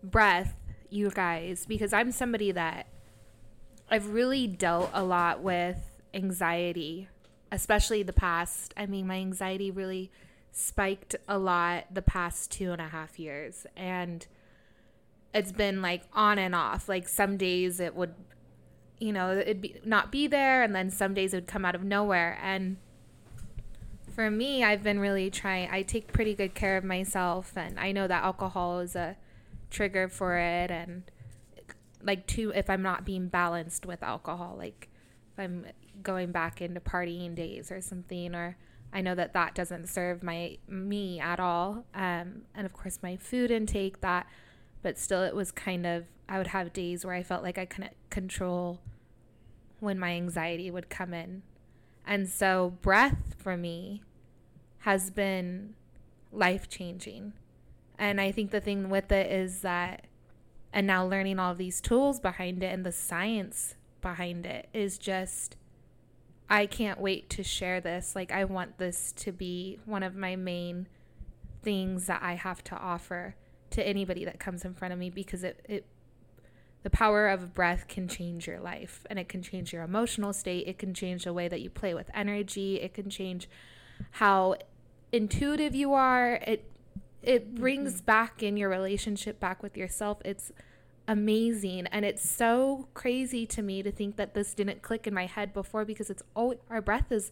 [0.02, 0.54] breath,
[0.90, 2.86] you guys, because I'm somebody that
[3.90, 5.78] I've really dealt a lot with
[6.12, 7.08] anxiety,
[7.52, 8.74] especially the past.
[8.76, 10.10] I mean, my anxiety really
[10.50, 13.66] spiked a lot the past two and a half years.
[13.76, 14.26] And
[15.34, 16.88] it's been like on and off.
[16.88, 18.14] Like some days it would,
[18.98, 21.74] you know, it'd be not be there, and then some days it would come out
[21.74, 22.38] of nowhere.
[22.42, 22.78] And
[24.16, 25.68] for me, I've been really trying.
[25.70, 29.14] I take pretty good care of myself, and I know that alcohol is a
[29.70, 31.02] trigger for it, and
[32.02, 34.88] like too if I'm not being balanced with alcohol, like
[35.34, 35.66] if I'm
[36.02, 38.56] going back into partying days or something, or
[38.90, 41.84] I know that that doesn't serve my me at all.
[41.94, 44.26] Um, and of course, my food intake that
[44.80, 47.66] but still it was kind of I would have days where I felt like I
[47.66, 48.80] couldn't control
[49.78, 51.42] when my anxiety would come in.
[52.06, 54.02] And so breath for me
[54.86, 55.74] has been
[56.30, 57.32] life changing.
[57.98, 60.06] And I think the thing with it is that
[60.72, 65.56] and now learning all these tools behind it and the science behind it is just
[66.48, 68.14] I can't wait to share this.
[68.14, 70.86] Like I want this to be one of my main
[71.64, 73.34] things that I have to offer
[73.70, 75.84] to anybody that comes in front of me because it, it
[76.84, 80.68] the power of breath can change your life and it can change your emotional state.
[80.68, 82.76] It can change the way that you play with energy.
[82.76, 83.48] It can change
[84.12, 84.56] how
[85.16, 86.34] intuitive you are.
[86.46, 86.70] It
[87.22, 88.04] it brings mm-hmm.
[88.04, 90.18] back in your relationship back with yourself.
[90.24, 90.52] It's
[91.08, 95.26] amazing and it's so crazy to me to think that this didn't click in my
[95.26, 97.30] head before because it's always, our breath has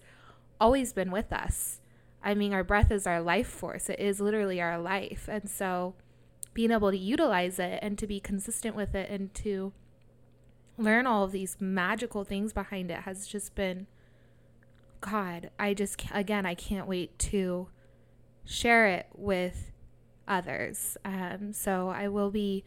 [0.60, 1.80] always been with us.
[2.22, 3.88] I mean, our breath is our life force.
[3.88, 5.28] It is literally our life.
[5.30, 5.94] And so
[6.54, 9.72] being able to utilize it and to be consistent with it and to
[10.78, 13.86] learn all of these magical things behind it has just been
[15.00, 17.68] god i just again i can't wait to
[18.44, 19.72] share it with
[20.26, 22.64] others um, so i will be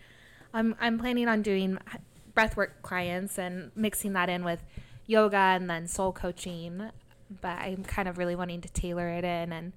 [0.54, 1.78] I'm, I'm planning on doing
[2.36, 4.64] breathwork clients and mixing that in with
[5.06, 6.90] yoga and then soul coaching
[7.42, 9.74] but i'm kind of really wanting to tailor it in and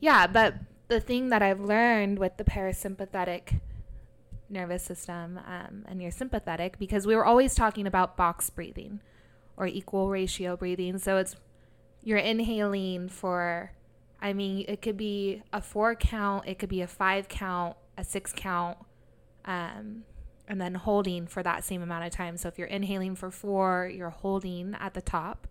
[0.00, 0.54] yeah but
[0.90, 3.60] the thing that I've learned with the parasympathetic
[4.50, 9.00] nervous system um, and your sympathetic, because we were always talking about box breathing
[9.56, 10.98] or equal ratio breathing.
[10.98, 11.36] So it's
[12.02, 13.70] you're inhaling for,
[14.22, 18.04] I mean, it could be a four count, it could be a five count, a
[18.04, 18.78] six count,
[19.44, 20.04] um,
[20.46, 22.36] and then holding for that same amount of time.
[22.36, 25.46] So if you're inhaling for four, you're holding at the top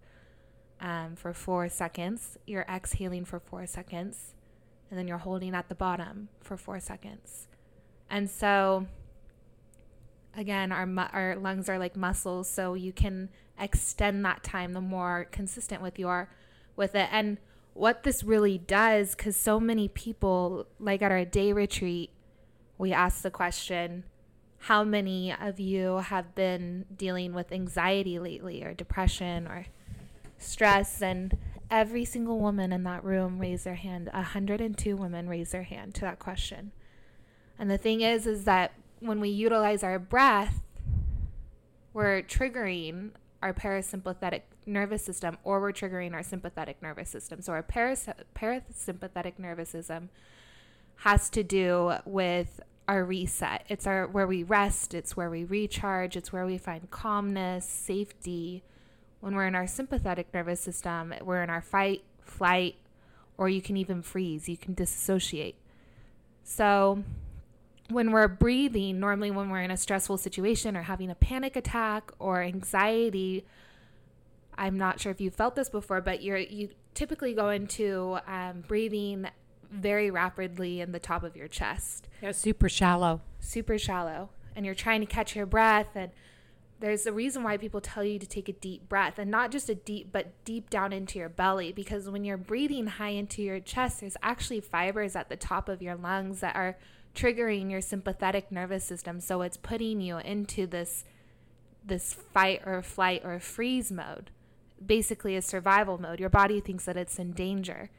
[0.82, 4.36] um, for four seconds, you're exhaling for four seconds
[4.90, 7.48] and then you're holding at the bottom for four seconds.
[8.10, 8.88] And so,
[10.36, 13.30] again, our, mu- our lungs are like muscles, so you can
[13.60, 16.30] extend that time the more consistent with your
[16.76, 17.10] with it.
[17.12, 17.38] And
[17.80, 22.12] what this really does, because so many people, like at our day retreat,
[22.78, 24.04] we ask the question,
[24.64, 29.66] how many of you have been dealing with anxiety lately or depression or
[30.38, 31.38] stress and
[31.72, 34.10] every single woman in that room raised their hand.
[34.14, 36.72] 102 women raised their hand to that question.
[37.58, 40.62] And the thing is, is that when we utilize our breath,
[41.94, 43.12] we're triggering
[43.42, 47.42] our parasympathetic nervous system or we're triggering our sympathetic nervous system.
[47.42, 50.10] So our paras- parasympathetic nervous system
[50.98, 53.66] has to do with our reset.
[53.70, 58.64] It's our where we rest, it's where we recharge, it's where we find calmness, safety,
[59.22, 62.76] when we're in our sympathetic nervous system, we're in our fight, flight,
[63.38, 65.56] or you can even freeze, you can disassociate.
[66.44, 67.04] So,
[67.90, 72.12] when we're breathing, normally when we're in a stressful situation or having a panic attack
[72.20, 73.46] or anxiety,
[74.60, 78.64] I'm not sure if you've felt this before, but you're you typically go into um,
[78.68, 79.28] breathing
[79.72, 82.08] very rapidly in the top of your chest.
[82.22, 83.22] Yeah, super shallow.
[83.40, 86.12] Super shallow, and you're trying to catch your breath and
[86.80, 89.70] there's a reason why people tell you to take a deep breath and not just
[89.70, 93.60] a deep but deep down into your belly because when you're breathing high into your
[93.60, 96.78] chest there's actually fibers at the top of your lungs that are
[97.14, 101.04] triggering your sympathetic nervous system so it's putting you into this
[101.86, 104.30] this fight or flight or freeze mode
[104.86, 107.90] basically a survival mode your body thinks that it's in danger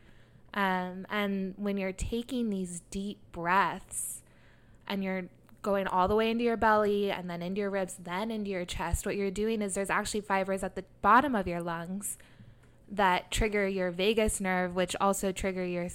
[0.53, 4.23] um, and when you're taking these deep breaths
[4.87, 5.27] and you're
[5.63, 8.65] going all the way into your belly and then into your ribs, then into your
[8.65, 12.19] chest, what you're doing is there's actually fibers at the bottom of your lungs
[12.91, 15.89] that trigger your vagus nerve, which also trigger your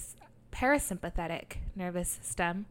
[0.52, 2.64] parasympathetic nervous system,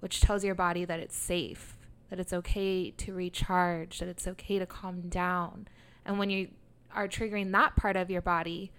[0.00, 1.76] which tells your body that it's safe,
[2.08, 5.68] that it's okay to recharge, that it's okay to calm down.
[6.06, 6.48] And when you
[6.94, 8.72] are triggering that part of your body,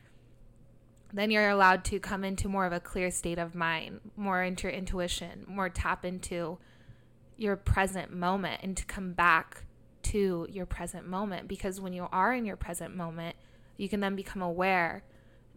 [1.13, 4.67] then you're allowed to come into more of a clear state of mind, more into
[4.67, 6.57] your intuition, more tap into
[7.37, 9.63] your present moment and to come back
[10.01, 11.47] to your present moment.
[11.47, 13.35] Because when you are in your present moment
[13.77, 15.03] you can then become aware.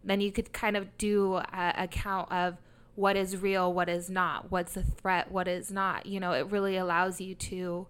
[0.04, 2.58] Then you could kind of do a, a count of
[2.96, 6.06] what is real what is not what's a threat what is not.
[6.06, 7.86] You know it really allows you to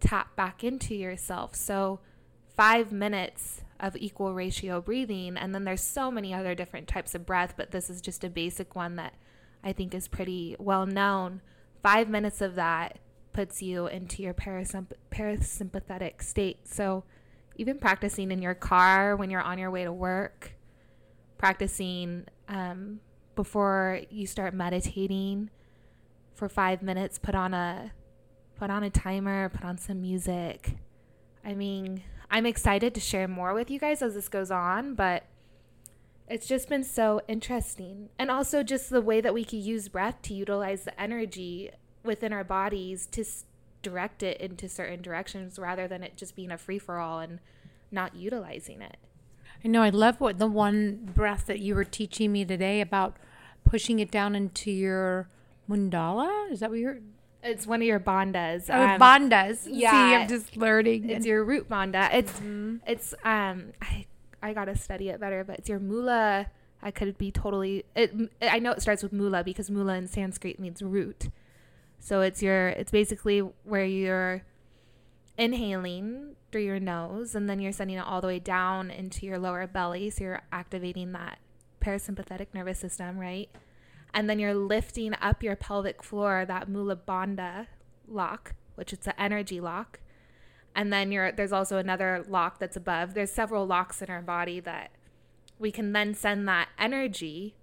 [0.00, 1.54] tap back into yourself.
[1.54, 2.00] So
[2.56, 7.26] five minutes of equal ratio breathing and then there's so many other different types of
[7.26, 9.14] breath but this is just a basic one that
[9.64, 11.40] i think is pretty well known
[11.82, 12.98] five minutes of that
[13.32, 16.68] puts you into your parasymp- parasympathetic state.
[16.68, 17.04] So,
[17.56, 20.52] even practicing in your car when you're on your way to work,
[21.36, 23.00] practicing um,
[23.36, 25.50] before you start meditating
[26.34, 27.18] for five minutes.
[27.18, 27.92] Put on a
[28.58, 29.48] put on a timer.
[29.50, 30.76] Put on some music.
[31.44, 35.24] I mean, I'm excited to share more with you guys as this goes on, but
[36.28, 38.08] it's just been so interesting.
[38.18, 41.70] And also just the way that we can use breath to utilize the energy
[42.04, 43.24] within our bodies to
[43.82, 47.40] direct it into certain directions rather than it just being a free for all and
[47.90, 48.96] not utilizing it.
[49.64, 49.82] I know.
[49.82, 53.16] I love what the one breath that you were teaching me today about
[53.64, 55.28] pushing it down into your
[55.68, 56.50] mandala.
[56.50, 57.00] Is that what you're?
[57.42, 58.66] It's one of your bandhas.
[58.68, 59.66] Oh, Um, bandhas.
[59.66, 59.90] yeah.
[59.90, 61.08] See, I'm just learning.
[61.10, 62.12] It's your root bandha.
[62.12, 62.76] It's Mm-hmm.
[62.86, 64.06] it's um I
[64.42, 66.46] I gotta study it better, but it's your mula.
[66.82, 67.84] I could be totally.
[67.94, 71.28] It I know it starts with mula because mula in Sanskrit means root.
[71.98, 74.42] So it's your it's basically where you're
[75.38, 79.38] inhaling through your nose and then you're sending it all the way down into your
[79.38, 80.10] lower belly.
[80.10, 81.38] So you're activating that
[81.80, 83.48] parasympathetic nervous system, right?
[84.12, 87.66] And then you're lifting up your pelvic floor, that mula bandha
[88.08, 90.00] lock, which it's an energy lock.
[90.74, 93.14] And then you're there's also another lock that's above.
[93.14, 94.90] There's several locks in our body that
[95.58, 97.54] we can then send that energy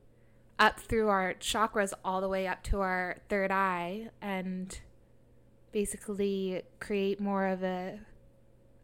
[0.59, 4.79] up through our chakras all the way up to our third eye and
[5.71, 7.99] basically create more of a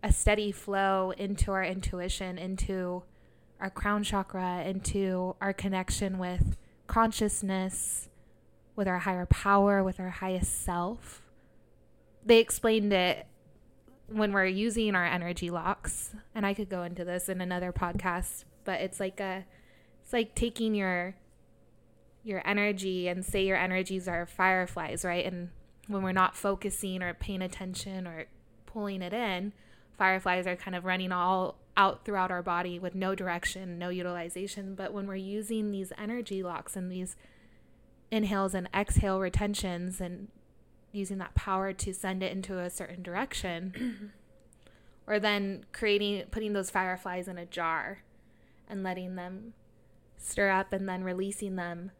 [0.03, 3.01] a steady flow into our intuition into
[3.59, 8.09] our crown chakra into our connection with consciousness
[8.75, 11.21] with our higher power with our highest self.
[12.25, 13.27] They explained it
[14.07, 18.43] when we're using our energy locks and i could go into this in another podcast
[18.65, 19.45] but it's like a
[20.03, 21.15] it's like taking your
[22.23, 25.25] your energy and say your energies are fireflies right?
[25.25, 25.49] And
[25.87, 28.25] when we're not focusing or paying attention or
[28.65, 29.53] pulling it in
[29.97, 34.75] fireflies are kind of running all out throughout our body with no direction no utilization.
[34.75, 37.15] But when we're using these energy locks and these
[38.11, 40.27] inhales and exhale retentions and
[40.91, 44.11] using that power to send it into a certain direction
[45.07, 48.03] or then creating putting those fireflies in a jar
[48.69, 49.53] and letting them
[50.17, 51.91] stir up and then releasing them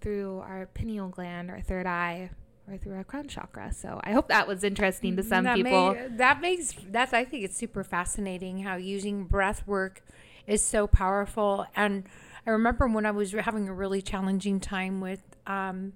[0.00, 2.30] through our pineal gland or third eye
[2.68, 5.94] or through our crown chakra so i hope that was interesting to some that people
[5.94, 10.02] may- that makes that's I think it's super fascinating how using breath work
[10.46, 11.66] is so powerful.
[11.76, 12.04] And
[12.46, 15.92] I remember when I was having a really challenging time with um,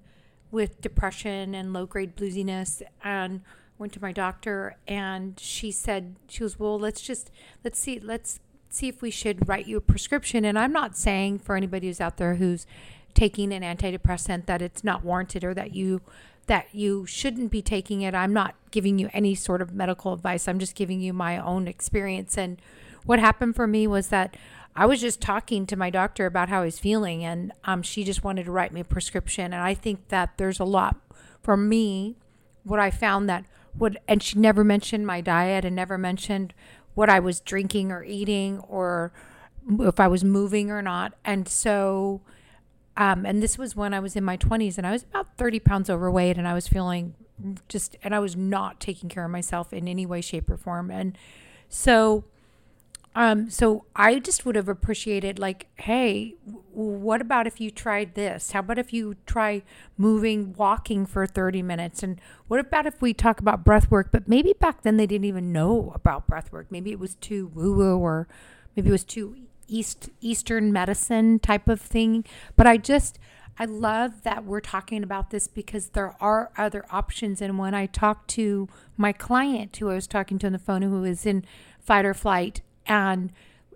[0.51, 3.43] with depression and low grade bluesiness, and
[3.79, 7.31] went to my doctor, and she said she was well, let's just
[7.65, 10.45] let's see let's see if we should write you a prescription.
[10.45, 12.67] And I'm not saying for anybody who's out there who's
[13.17, 16.01] taking an antidepressant that it's not warranted or that you
[16.47, 18.15] that you shouldn't be taking it.
[18.15, 20.47] I'm not giving you any sort of medical advice.
[20.47, 22.63] I'm just giving you my own experience and
[23.05, 24.37] what happened for me was that
[24.75, 28.05] I was just talking to my doctor about how I was feeling and um, she
[28.05, 30.97] just wanted to write me a prescription and I think that there's a lot
[31.43, 32.17] for me
[32.65, 33.45] what I found that
[33.79, 36.53] would and she never mentioned my diet and never mentioned
[36.95, 39.13] what I was drinking or eating or
[39.81, 41.15] if I was moving or not.
[41.25, 42.21] And so
[42.97, 45.61] um, and this was when I was in my 20s and I was about 30
[45.61, 47.15] pounds overweight and I was feeling
[47.69, 50.91] just, and I was not taking care of myself in any way, shape, or form.
[50.91, 51.19] And
[51.69, 52.25] so,
[53.15, 58.15] um, so I just would have appreciated, like, hey, w- what about if you tried
[58.15, 58.53] this?
[58.53, 59.63] How about if you try
[59.97, 62.03] moving, walking for 30 minutes?
[62.03, 64.09] And what about if we talk about breath work?
[64.13, 66.67] But maybe back then they didn't even know about breath work.
[66.71, 68.29] Maybe it was too woo woo or
[68.75, 69.35] maybe it was too
[69.69, 72.25] east eastern medicine type of thing.
[72.57, 73.19] But i just
[73.59, 77.41] i love that we're talking about this because there are other options.
[77.41, 80.83] And when i talked to my client who i was talking to on the phone
[80.83, 81.45] who is in
[81.81, 83.33] fight or flight and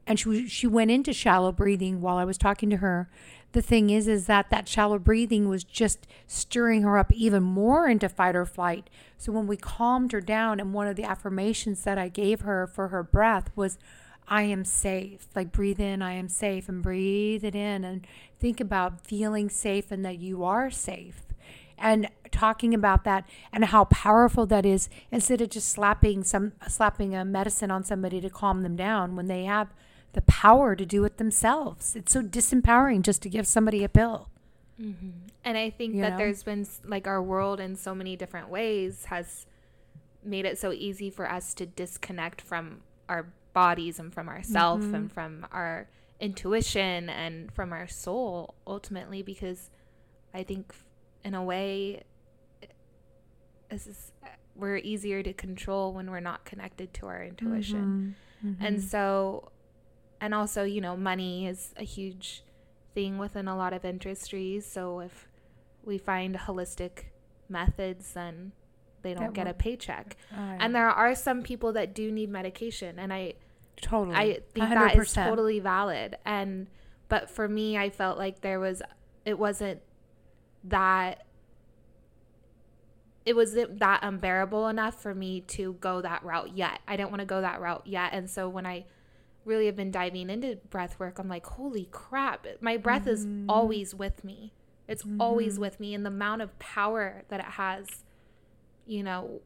[0.06, 3.08] and she she went into shallow breathing while i was talking to her
[3.52, 7.88] the thing is is that that shallow breathing was just stirring her up even more
[7.88, 8.88] into fight or flight.
[9.18, 12.66] So when we calmed her down and one of the affirmations that i gave her
[12.66, 13.78] for her breath was
[14.28, 15.28] I am safe.
[15.34, 18.06] Like breathe in, I am safe, and breathe it in, and
[18.38, 21.22] think about feeling safe and that you are safe.
[21.76, 27.14] And talking about that and how powerful that is instead of just slapping some slapping
[27.14, 29.68] a medicine on somebody to calm them down when they have
[30.12, 31.96] the power to do it themselves.
[31.96, 34.28] It's so disempowering just to give somebody a pill.
[34.80, 35.10] Mm-hmm.
[35.44, 36.18] And I think You that know?
[36.18, 39.46] there's been like our world in so many different ways has
[40.24, 44.94] made it so easy for us to disconnect from our bodies and from ourself Mm-hmm.
[44.94, 45.88] and from our
[46.20, 49.70] intuition and from our soul ultimately because
[50.34, 50.74] I think
[51.24, 52.02] in a way
[53.70, 54.12] this is
[54.56, 58.14] we're easier to control when we're not connected to our intuition.
[58.44, 58.62] Mm-hmm.
[58.64, 59.50] And so,
[60.20, 62.42] and also, you know, money is a huge
[62.94, 64.66] thing within a lot of industries.
[64.66, 65.28] So if
[65.84, 67.04] we find holistic
[67.48, 68.52] methods, then
[69.02, 70.16] they don't That get a paycheck.
[70.30, 73.34] and And there are some people that do need medication, and I
[73.80, 75.28] totally, I think that is 100%.
[75.28, 76.16] totally valid.
[76.24, 76.66] And
[77.08, 78.82] but for me, I felt like there was
[79.24, 79.80] it wasn't
[80.64, 81.24] that
[83.26, 86.80] it wasn't that unbearable enough for me to go that route yet.
[86.88, 88.10] I didn't want to go that route yet.
[88.12, 88.86] And so when I
[89.44, 93.94] really have been diving into breath work, I'm like, holy crap, my breath is always
[93.94, 94.52] with me.
[94.88, 95.94] It's always with me.
[95.94, 97.86] And the amount of power that it has
[98.86, 99.40] you know,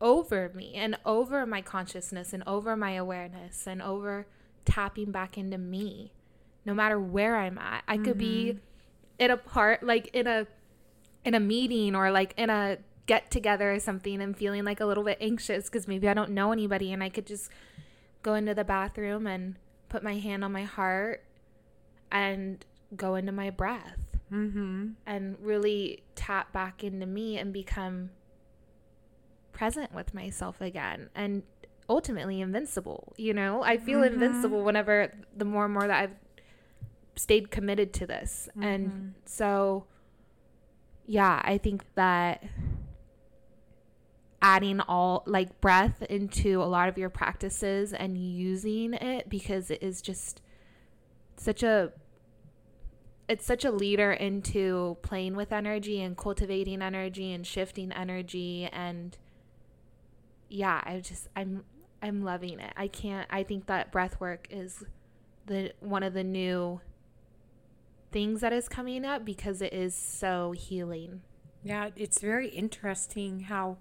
[0.00, 4.26] over me and over my consciousness and over my awareness and over
[4.64, 6.12] tapping back into me
[6.64, 7.84] no matter where I'm at.
[7.88, 8.58] I could be
[9.18, 10.46] in a part like in a
[11.24, 14.86] in a meeting or like in a get together or something and feeling like a
[14.86, 17.50] little bit anxious because maybe I don't know anybody and I could just
[18.22, 19.56] go into the bathroom and
[19.88, 21.24] put my hand on my heart
[22.12, 22.64] and
[22.96, 24.90] go into my breath Mm-hmm.
[25.06, 28.10] and really tap back into me and become
[29.60, 31.42] present with myself again and
[31.86, 34.12] ultimately invincible you know i feel Mhm.
[34.14, 36.14] invincible whenever the more and more that i've
[37.14, 38.64] stayed committed to this Mhm.
[38.64, 39.84] and so
[41.04, 42.42] yeah i think that
[44.40, 49.82] adding all like breath into a lot of your practices and using it because it
[49.82, 50.40] is just
[51.36, 51.92] such a
[53.28, 59.18] it's such a leader into playing with energy and cultivating energy and shifting energy and
[60.50, 61.64] yeah i just i'm
[62.02, 64.84] i'm loving it i can't i think that breath work is
[65.46, 66.80] the one of the new
[68.12, 71.22] things that is coming up because it is so healing
[71.62, 73.76] Yeah, it's very interesting how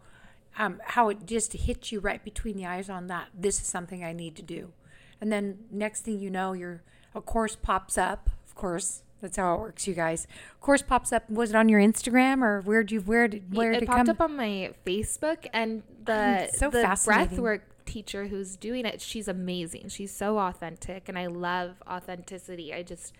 [0.57, 3.29] um, how it just hits you right between the eyes on that.
[3.33, 4.73] This is something I need to do,
[5.21, 6.81] and then next thing you know, your
[7.15, 8.29] a course pops up.
[8.45, 10.27] Of course, that's how it works, you guys.
[10.61, 11.29] Course pops up.
[11.29, 14.09] Was it on your Instagram or where did you where did where it did popped
[14.09, 19.27] up on my Facebook, and the It's so the breathwork teacher who's doing it, she's
[19.27, 19.89] amazing.
[19.89, 22.73] She's so authentic, and I love authenticity.
[22.73, 23.13] I just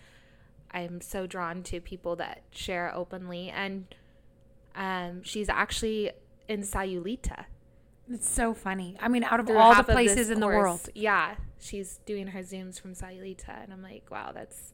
[0.70, 3.86] I'm so drawn to people that share openly, and
[4.74, 6.12] um, she's actually
[6.48, 7.44] in Sayulita.
[8.12, 8.96] It's so funny.
[9.00, 11.34] I mean, out of through all the half of this places in the world, Yeah,
[11.58, 14.72] she's doing her zooms from Sayulita, and I'm like, wow, that's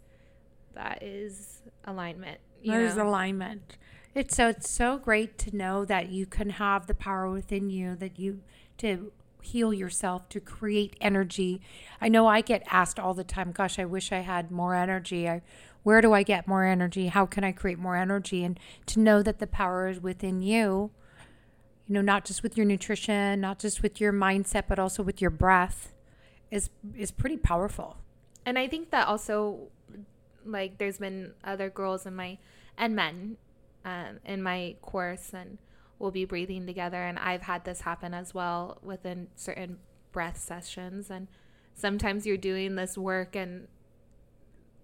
[0.77, 2.39] that is alignment.
[2.63, 3.09] You There's know?
[3.09, 3.77] alignment.
[4.15, 7.97] It's so it's so great to know that you can have the power within you
[7.97, 8.41] that you
[8.79, 9.13] to
[9.43, 11.61] heal yourself to create energy.
[12.01, 15.29] I know I get asked all the time, gosh, I wish I had more energy.
[15.29, 15.43] I
[15.83, 17.09] where do I get more energy?
[17.09, 18.43] How can I create more energy?
[18.43, 20.91] And to know that the power is within you,
[21.87, 25.21] you know, not just with your nutrition, not just with your mindset, but also with
[25.21, 25.95] your breath
[26.51, 27.99] is is pretty powerful.
[28.45, 29.69] And I think that also,
[30.47, 32.39] like, there's been other girls in my
[32.79, 33.37] and men
[33.85, 35.59] um, in my course, and
[35.99, 37.03] we'll be breathing together.
[37.03, 39.79] And I've had this happen as well within certain
[40.13, 41.11] breath sessions.
[41.11, 41.29] And
[41.75, 43.69] sometimes you're doing this work and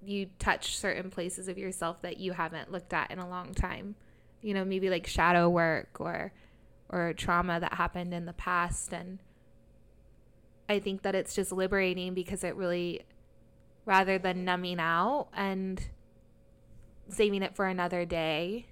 [0.04, 3.94] you touch certain places of yourself that you haven't looked at in a long time.
[4.40, 6.32] You know, maybe like shadow work or
[6.88, 9.18] or trauma that happened in the past and
[10.68, 13.02] I think that it's just liberating because it really
[13.84, 15.88] rather than numbing out and
[17.08, 18.66] saving it for another day,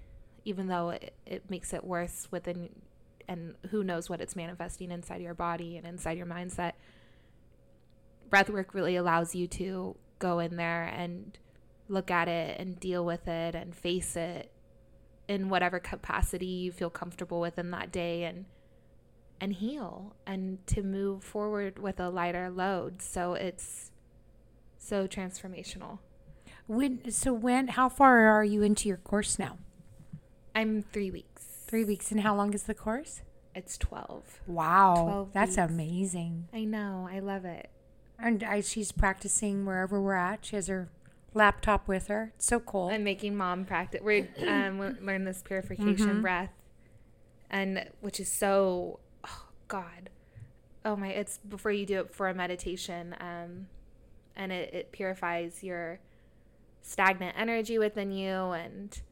[0.45, 2.71] even though it, it makes it worse within,
[3.29, 6.73] and who knows what it's manifesting inside your body and inside your mindset.
[8.31, 11.37] Breathwork really allows you to go in there and
[11.89, 14.53] look at it and deal with it and face it
[15.27, 18.47] in whatever capacity you feel comfortable with in that day and
[19.41, 23.01] and heal and to move forward with a lighter load.
[23.01, 23.90] So it's
[24.81, 25.99] so transformational.
[26.67, 29.59] When so when how far are you into your course now?
[30.55, 31.45] I'm three weeks.
[31.69, 33.23] Three weeks, and how long is the course?
[33.55, 34.41] It's 12.
[34.47, 35.71] Wow, 12 that's weeks.
[35.71, 36.49] amazing.
[36.53, 37.09] I know.
[37.11, 37.71] I love it.
[38.19, 40.45] And I, she's practicing wherever we're at.
[40.45, 40.89] She has her
[41.35, 42.33] laptop with her.
[42.37, 42.89] It's so cool.
[42.89, 44.01] I'm making mom practice.
[44.03, 46.23] We um, learn this purification Mhm.
[46.23, 46.51] breath,
[47.51, 50.11] and which is so, oh God,
[50.85, 51.09] oh my!
[51.09, 53.67] It's before you do it for a meditation, um,
[54.41, 56.01] and it, it purifies your
[56.81, 59.03] stagnant energy within you and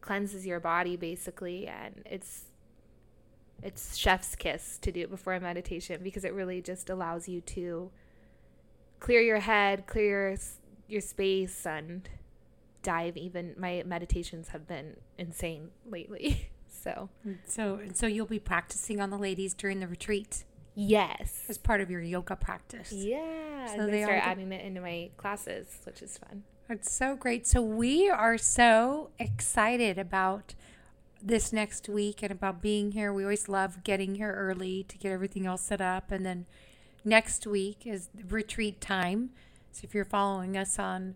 [0.00, 2.44] cleanses your body basically, and it's
[3.62, 7.40] it's chef's kiss to do it before a meditation because it really just allows you
[7.40, 7.90] to
[9.00, 10.38] clear your head, clear your
[10.88, 12.08] your space, and
[12.84, 16.50] dive even my meditations have been insane lately.
[16.68, 17.08] So.
[17.46, 20.44] So so you'll be practicing on the ladies during the retreat?
[20.76, 21.42] Yes.
[21.48, 22.92] As part of your yoga practice.
[22.92, 27.14] yeah So so they start adding it into my classes which is fun It's so
[27.14, 27.46] great.
[27.46, 30.54] So we are so excited about
[31.22, 33.12] this next week and about being here.
[33.12, 36.10] We always love getting here early to get everything all set up.
[36.10, 36.46] And then
[37.04, 39.30] next week is retreat time.
[39.70, 41.14] So if you're following us on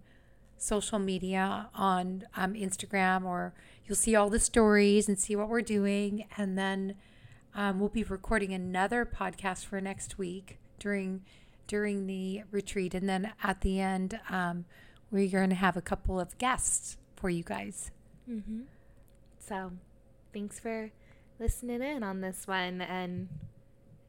[0.56, 3.52] social media, on um, Instagram, or
[3.86, 6.26] you'll see all the stories and see what we're doing.
[6.36, 6.94] And then
[7.54, 11.22] um, we'll be recording another podcast for next week during
[11.70, 12.94] during the retreat.
[12.94, 14.64] And then at the end, um,
[15.12, 17.92] we're going to have a couple of guests for you guys.
[18.28, 18.62] mm-hmm.
[19.38, 19.70] so
[20.32, 20.90] thanks for
[21.38, 23.28] listening in on this one and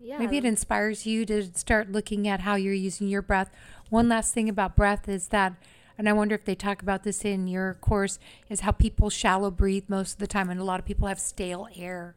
[0.03, 0.17] yeah.
[0.17, 3.51] Maybe it inspires you to start looking at how you're using your breath.
[3.89, 5.53] One last thing about breath is that,
[5.95, 8.17] and I wonder if they talk about this in your course,
[8.49, 11.19] is how people shallow breathe most of the time, and a lot of people have
[11.19, 12.15] stale air.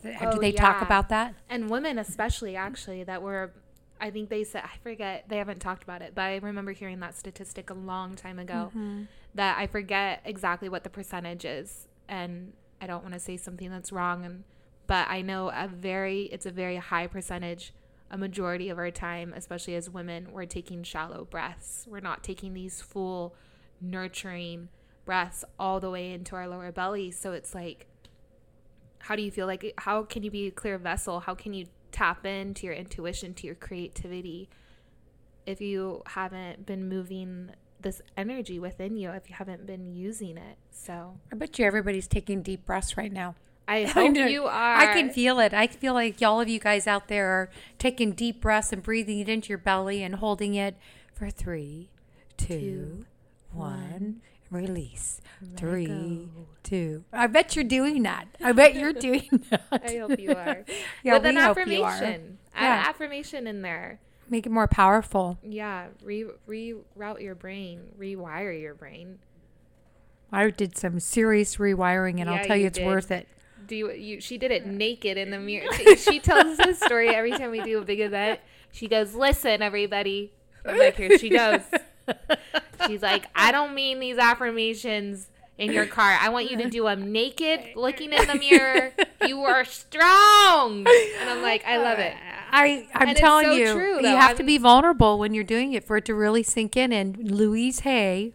[0.00, 1.34] The, Oh, do they talk about that?
[1.50, 3.50] and women especially actually that were
[4.00, 7.00] I think they said I forget they haven't talked about it, but I remember hearing
[7.00, 9.04] that statistic a long time ago mm-hmm.
[9.34, 13.70] that I forget exactly what the percentage is and I don't want to say something
[13.70, 14.44] that's wrong and
[14.86, 17.72] but I know a very it's a very high percentage
[18.10, 21.86] a majority of our time especially as women we're taking shallow breaths.
[21.88, 23.34] We're not taking these full
[23.80, 24.68] nurturing
[25.04, 27.86] breaths all the way into our lower belly so it's like
[29.00, 31.66] how do you feel like how can you be a clear vessel how can you
[31.92, 34.48] tap into your intuition to your creativity
[35.46, 40.58] if you haven't been moving this energy within you if you haven't been using it
[40.70, 43.34] so I bet you everybody's taking deep breaths right now.
[43.66, 45.52] i hope you are I can feel it.
[45.54, 49.20] I feel like all of you guys out there are taking deep breaths and breathing
[49.20, 50.76] it into your belly and holding it
[51.14, 51.90] for three,
[52.36, 53.04] two,
[53.52, 54.20] one.
[54.50, 55.20] Release.
[55.56, 56.28] Three,
[56.62, 57.04] two.
[57.12, 58.26] I bet you're doing that.
[58.42, 59.62] I bet you're doing that.
[59.70, 60.64] i hope you are
[61.02, 61.90] Yeah, with we an hope you are.
[61.90, 62.80] affirmation add Yeah.
[62.82, 65.38] an affirmation in there Make it more powerful.
[65.42, 69.18] yeah re reroute your brain rewire your brain
[70.30, 72.86] I did some serious rewiring, and Yeah, I'll tell you, you it's did.
[72.86, 73.26] worth it.
[73.66, 77.30] do you, you she did it naked in the mirror she tells this story every
[77.32, 78.40] time we do a big event
[78.72, 80.32] she goes listen everybody
[80.64, 81.60] I'm like here she goes
[82.86, 85.28] she's like i don't mean these affirmations
[85.58, 88.92] in your car i want you to do them naked looking in the mirror
[89.26, 92.14] you are strong and i'm like i love it
[92.50, 95.34] I, I'm And it's telling so you, true, you have to I'm- be vulnerable when
[95.34, 96.92] you're doing it for it to really sink in.
[96.94, 98.32] And Louise Hay,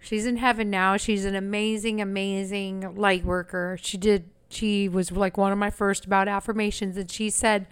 [0.00, 0.96] she's in heaven now.
[0.96, 3.78] She's an amazing, amazing light worker.
[3.80, 6.96] She did, she was like one of my first about affirmations.
[6.96, 7.68] And she said,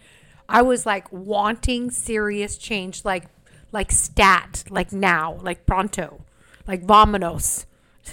[0.49, 3.25] I was like wanting serious change, like,
[3.73, 6.25] like stat, like now, like pronto,
[6.67, 7.67] like vominos.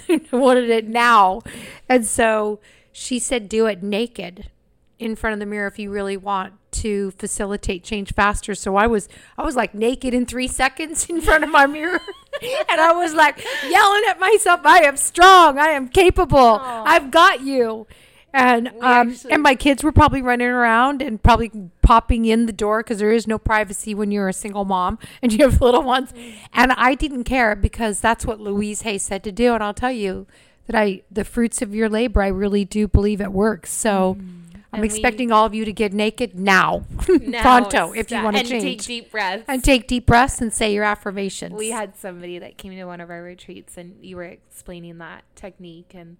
[0.32, 1.42] wanted it now.
[1.88, 2.60] And so
[2.92, 4.50] she said, do it naked
[4.98, 8.54] in front of the mirror if you really want to facilitate change faster.
[8.54, 12.00] So I was I was like naked in 3 seconds in front of my mirror
[12.42, 16.58] and I was like yelling at myself, I am strong, I am capable.
[16.62, 17.86] I've got you.
[18.32, 21.50] And We um actually- and my kids were probably running around and probably
[21.82, 25.32] popping in the door because there is no privacy when you're a single mom and
[25.32, 26.12] you have little ones.
[26.52, 29.54] And I didn't care because that's what Louise Hay said to do.
[29.54, 30.26] And I'll tell you
[30.66, 33.72] that I the fruits of your labor, I really do believe it works.
[33.72, 38.10] So I'm And we- expecting all of you to get naked now, Now pronto, if
[38.10, 38.52] you want to change.
[38.52, 41.54] and take deep breaths and take deep breaths and say your affirmations.
[41.54, 45.24] we had somebody that came to one of our retreats and you were explaining that
[45.34, 46.18] technique and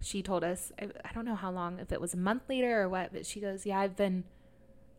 [0.00, 2.82] she told us I, I don't know how long if it was a month later
[2.82, 4.24] or what but she goes yeah i've been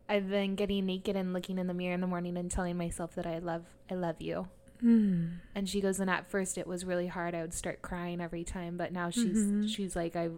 [0.08, 3.14] i've been getting naked and looking in the mirror in the morning and telling myself
[3.14, 4.48] that i love i love you
[4.80, 5.26] Hmm.
[5.56, 8.44] and she goes and at first it was really hard i would start crying every
[8.44, 9.68] time but now she's Mhm.
[9.68, 10.28] she's like i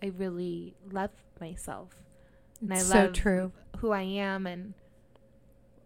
[0.00, 1.88] i really love myself
[2.60, 3.52] and It's i so love true.
[3.78, 4.74] who i am and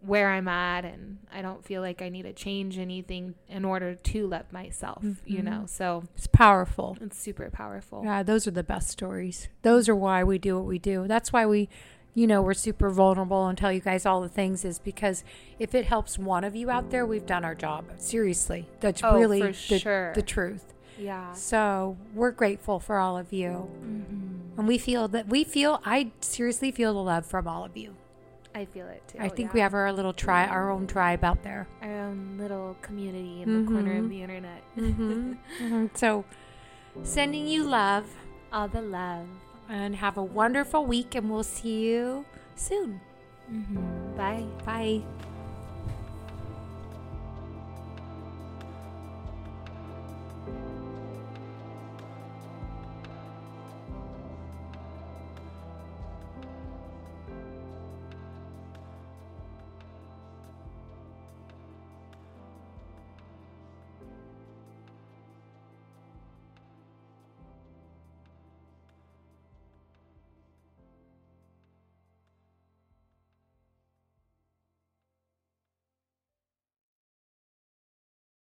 [0.06, 3.94] where i'm at and i don't feel like i need to change anything in order
[3.94, 5.44] to love myself you Mhm.
[5.44, 6.96] know so It's powerful.
[7.00, 9.48] it's super powerful Yeah, those are the best stories.
[9.62, 11.06] Those are why we do what we do.
[11.08, 11.68] That's why we,
[12.14, 15.24] you know, we're super vulnerable and tell you guys all the things is because
[15.58, 17.84] if it helps one of you out there, we've done our job.
[17.98, 18.68] Seriously.
[18.80, 20.12] That's Oh, really the, sure.
[20.14, 20.74] the truth.
[20.98, 23.68] yeah So we're grateful for all of you.
[23.82, 24.58] mm-hmm.
[24.58, 27.96] And we feel that we feel, I seriously feel the love from all of you.
[28.54, 29.54] I feel it too I think yeah.
[29.54, 31.66] we have our little tri, our own tribe out there.
[31.82, 34.08] our own little community in the corner of Mhm.
[34.10, 35.90] the internet Mhm.
[35.96, 36.24] So
[37.02, 38.06] sending you love
[38.52, 39.26] all the love
[39.68, 42.24] and have a wonderful week and we'll see you
[42.54, 43.00] soon.
[43.50, 44.16] mm-hmm.
[44.16, 45.02] bye Bye.